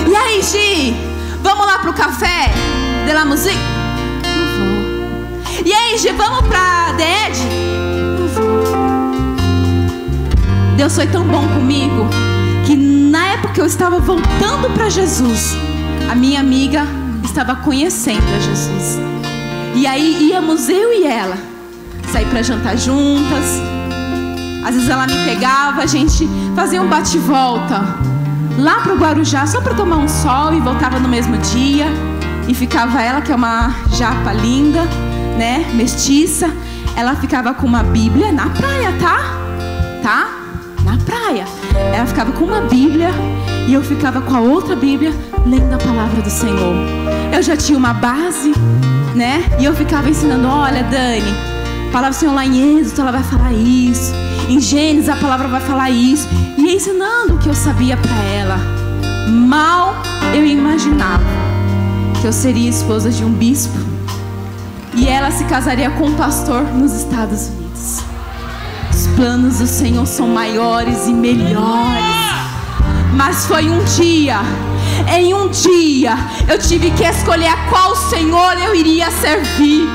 E 0.07 0.15
aí, 0.15 0.41
Gi? 0.41 0.95
Vamos 1.41 1.65
lá 1.65 1.79
pro 1.79 1.93
café 1.93 2.51
de 3.05 3.13
la 3.13 3.25
musique? 3.25 3.57
Não 4.23 4.45
vou. 4.57 5.65
E 5.65 5.73
aí, 5.73 5.97
Gi, 5.97 6.11
vamos 6.11 6.47
pra 6.47 6.91
Dead? 6.93 7.37
Não 8.19 8.27
vou. 8.27 8.75
Deus 10.75 10.93
foi 10.93 11.07
tão 11.07 11.23
bom 11.23 11.47
comigo 11.47 12.07
que 12.65 12.75
na 12.75 13.27
época 13.27 13.53
que 13.53 13.61
eu 13.61 13.65
estava 13.65 13.99
voltando 13.99 14.69
para 14.73 14.89
Jesus, 14.89 15.55
a 16.11 16.15
minha 16.15 16.41
amiga 16.41 16.85
estava 17.23 17.55
conhecendo 17.55 18.25
a 18.35 18.39
Jesus. 18.39 18.99
E 19.75 19.87
aí 19.87 20.29
íamos 20.29 20.67
eu 20.67 20.93
e 20.93 21.05
ela 21.05 21.37
sair 22.11 22.25
para 22.25 22.41
jantar 22.41 22.77
juntas. 22.77 23.74
Às 24.65 24.73
vezes 24.73 24.89
ela 24.89 25.05
me 25.05 25.15
pegava, 25.23 25.83
a 25.83 25.85
gente 25.85 26.27
fazia 26.55 26.81
um 26.81 26.89
bate-volta 26.89 27.85
lá 28.57 28.79
para 28.81 28.93
o 28.93 28.97
Guarujá 28.97 29.45
só 29.45 29.61
para 29.61 29.75
tomar 29.75 29.97
um 29.97 30.07
sol 30.07 30.55
e 30.55 30.59
voltava 30.59 30.99
no 30.99 31.07
mesmo 31.07 31.37
dia. 31.37 31.85
E 32.47 32.53
ficava 32.55 32.99
ela, 32.99 33.21
que 33.21 33.31
é 33.31 33.35
uma 33.35 33.75
japa 33.93 34.33
linda, 34.33 34.81
né, 35.37 35.65
mestiça, 35.75 36.49
ela 36.95 37.15
ficava 37.15 37.53
com 37.53 37.67
uma 37.67 37.83
Bíblia 37.83 38.31
na 38.31 38.49
praia, 38.49 38.91
tá? 38.99 39.17
Tá? 40.01 40.29
Na 40.83 40.97
praia. 40.97 41.45
Ela 41.93 42.05
ficava 42.07 42.31
com 42.31 42.45
uma 42.45 42.61
Bíblia 42.61 43.09
e 43.67 43.73
eu 43.73 43.83
ficava 43.83 44.19
com 44.19 44.35
a 44.35 44.39
outra 44.39 44.75
Bíblia 44.75 45.13
lendo 45.45 45.73
a 45.73 45.77
palavra 45.77 46.23
do 46.23 46.29
Senhor. 46.29 46.75
Eu 47.31 47.43
já 47.43 47.55
tinha 47.55 47.77
uma 47.77 47.93
base, 47.93 48.51
né? 49.13 49.43
E 49.59 49.65
eu 49.65 49.75
ficava 49.75 50.09
ensinando: 50.09 50.47
olha, 50.47 50.83
Dani, 50.83 51.33
a 51.89 51.91
palavra 51.91 52.09
do 52.11 52.15
Senhor 52.15 52.33
lá 52.33 52.45
em 52.45 52.79
Êxodo, 52.79 53.01
ela 53.01 53.11
vai 53.11 53.23
falar 53.23 53.53
isso. 53.53 54.24
Em 54.47 54.59
Gênesis, 54.59 55.09
a 55.09 55.15
palavra 55.15 55.47
vai 55.47 55.61
falar 55.61 55.89
isso. 55.89 56.27
E 56.57 56.75
ensinando 56.75 57.35
o 57.35 57.37
que 57.37 57.49
eu 57.49 57.55
sabia 57.55 57.97
para 57.97 58.15
ela. 58.23 58.57
Mal 59.27 59.95
eu 60.33 60.45
imaginava 60.45 61.23
que 62.21 62.27
eu 62.27 62.33
seria 62.33 62.69
esposa 62.69 63.09
de 63.09 63.23
um 63.23 63.31
bispo 63.31 63.77
e 64.95 65.07
ela 65.07 65.29
se 65.31 65.43
casaria 65.45 65.89
com 65.89 66.05
um 66.05 66.15
pastor 66.15 66.63
nos 66.63 66.93
Estados 66.93 67.49
Unidos. 67.49 68.03
Os 68.91 69.07
planos 69.15 69.59
do 69.59 69.67
Senhor 69.67 70.05
são 70.05 70.27
maiores 70.27 71.07
e 71.07 71.13
melhores. 71.13 72.15
Mas 73.13 73.45
foi 73.45 73.69
um 73.69 73.83
dia, 73.83 74.39
em 75.13 75.33
um 75.33 75.49
dia, 75.49 76.17
eu 76.47 76.59
tive 76.59 76.91
que 76.91 77.03
escolher 77.03 77.47
a 77.47 77.57
qual 77.69 77.95
Senhor 77.95 78.57
eu 78.57 78.75
iria 78.75 79.09
servir. 79.11 79.87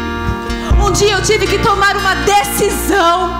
Um 0.84 0.90
dia 0.92 1.12
eu 1.12 1.22
tive 1.22 1.46
que 1.46 1.58
tomar 1.58 1.96
uma 1.96 2.14
decisão. 2.14 3.39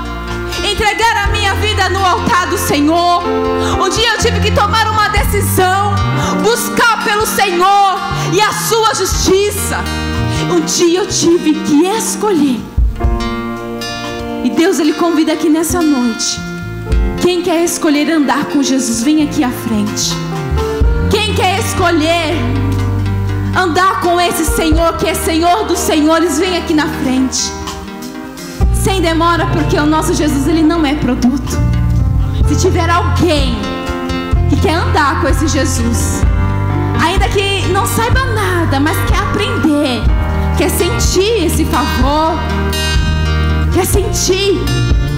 Entregar 0.65 1.25
a 1.25 1.27
minha 1.29 1.55
vida 1.55 1.89
no 1.89 2.05
altar 2.05 2.47
do 2.49 2.59
Senhor. 2.59 3.23
Um 3.81 3.89
dia 3.89 4.15
eu 4.15 4.19
tive 4.19 4.41
que 4.41 4.51
tomar 4.51 4.89
uma 4.89 5.09
decisão, 5.09 5.95
buscar 6.43 7.05
pelo 7.05 7.27
Senhor 7.27 7.99
e 8.33 8.41
a 8.41 8.53
sua 8.53 8.95
justiça. 8.95 9.79
Um 10.51 10.61
dia 10.61 11.01
eu 11.01 11.07
tive 11.07 11.55
que 11.55 11.87
escolher. 11.87 12.61
E 14.45 14.51
Deus 14.51 14.79
ele 14.79 14.95
convida 14.95 15.33
aqui 15.33 15.49
nessa 15.49 15.81
noite. 15.81 16.41
Quem 17.21 17.43
quer 17.43 17.63
escolher 17.63 18.11
andar 18.11 18.47
com 18.47 18.63
Jesus, 18.63 19.03
vem 19.03 19.23
aqui 19.23 19.45
à 19.45 19.51
frente. 19.51 20.11
Quem 21.11 21.35
quer 21.35 21.61
escolher 21.61 22.35
andar 23.57 24.01
com 24.01 24.21
esse 24.21 24.45
Senhor 24.45 24.97
que 24.97 25.07
é 25.07 25.15
Senhor 25.15 25.65
dos 25.67 25.79
Senhores, 25.79 26.39
vem 26.39 26.57
aqui 26.57 26.73
na 26.73 26.87
frente. 26.87 27.60
Sem 28.83 29.03
demora, 29.03 29.45
porque 29.47 29.79
o 29.79 29.85
nosso 29.85 30.15
Jesus 30.15 30.49
ele 30.49 30.63
não 30.63 30.87
é 30.87 30.95
produto. 30.95 31.59
Se 32.49 32.57
tiver 32.57 32.89
alguém 32.89 33.55
que 34.49 34.57
quer 34.57 34.75
andar 34.75 35.21
com 35.21 35.29
esse 35.29 35.47
Jesus, 35.49 36.23
ainda 36.99 37.29
que 37.29 37.69
não 37.69 37.87
saiba 37.87 38.25
nada, 38.25 38.81
mas 38.81 38.97
quer 39.07 39.19
aprender, 39.19 40.01
quer 40.57 40.71
sentir 40.71 41.45
esse 41.45 41.67
favor, 41.67 42.39
quer 43.75 43.85
sentir 43.85 44.59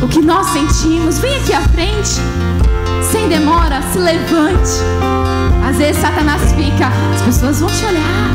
o 0.02 0.08
que 0.08 0.20
nós 0.20 0.48
sentimos, 0.48 1.20
vem 1.20 1.36
aqui 1.36 1.54
à 1.54 1.60
frente. 1.60 2.20
Sem 3.12 3.28
demora, 3.28 3.80
se 3.92 3.98
levante. 3.98 4.72
Às 5.68 5.76
vezes 5.76 6.02
Satanás 6.02 6.42
fica, 6.52 6.88
as 7.14 7.22
pessoas 7.22 7.60
vão 7.60 7.70
te 7.70 7.84
olhar. 7.84 8.34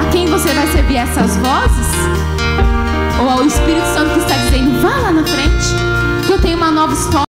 A 0.00 0.10
quem 0.10 0.26
você 0.26 0.52
vai 0.52 0.66
servir 0.72 0.96
essas 0.96 1.36
vozes? 1.36 2.33
Ou 3.20 3.30
ao 3.30 3.42
Espírito 3.44 3.86
Santo 3.94 4.14
que 4.14 4.20
está 4.20 4.36
dizendo, 4.36 4.80
vá 4.82 4.96
lá 4.96 5.12
na 5.12 5.24
frente, 5.24 6.26
que 6.26 6.32
eu 6.32 6.40
tenho 6.40 6.56
uma 6.56 6.70
nova 6.70 6.92
história. 6.92 7.24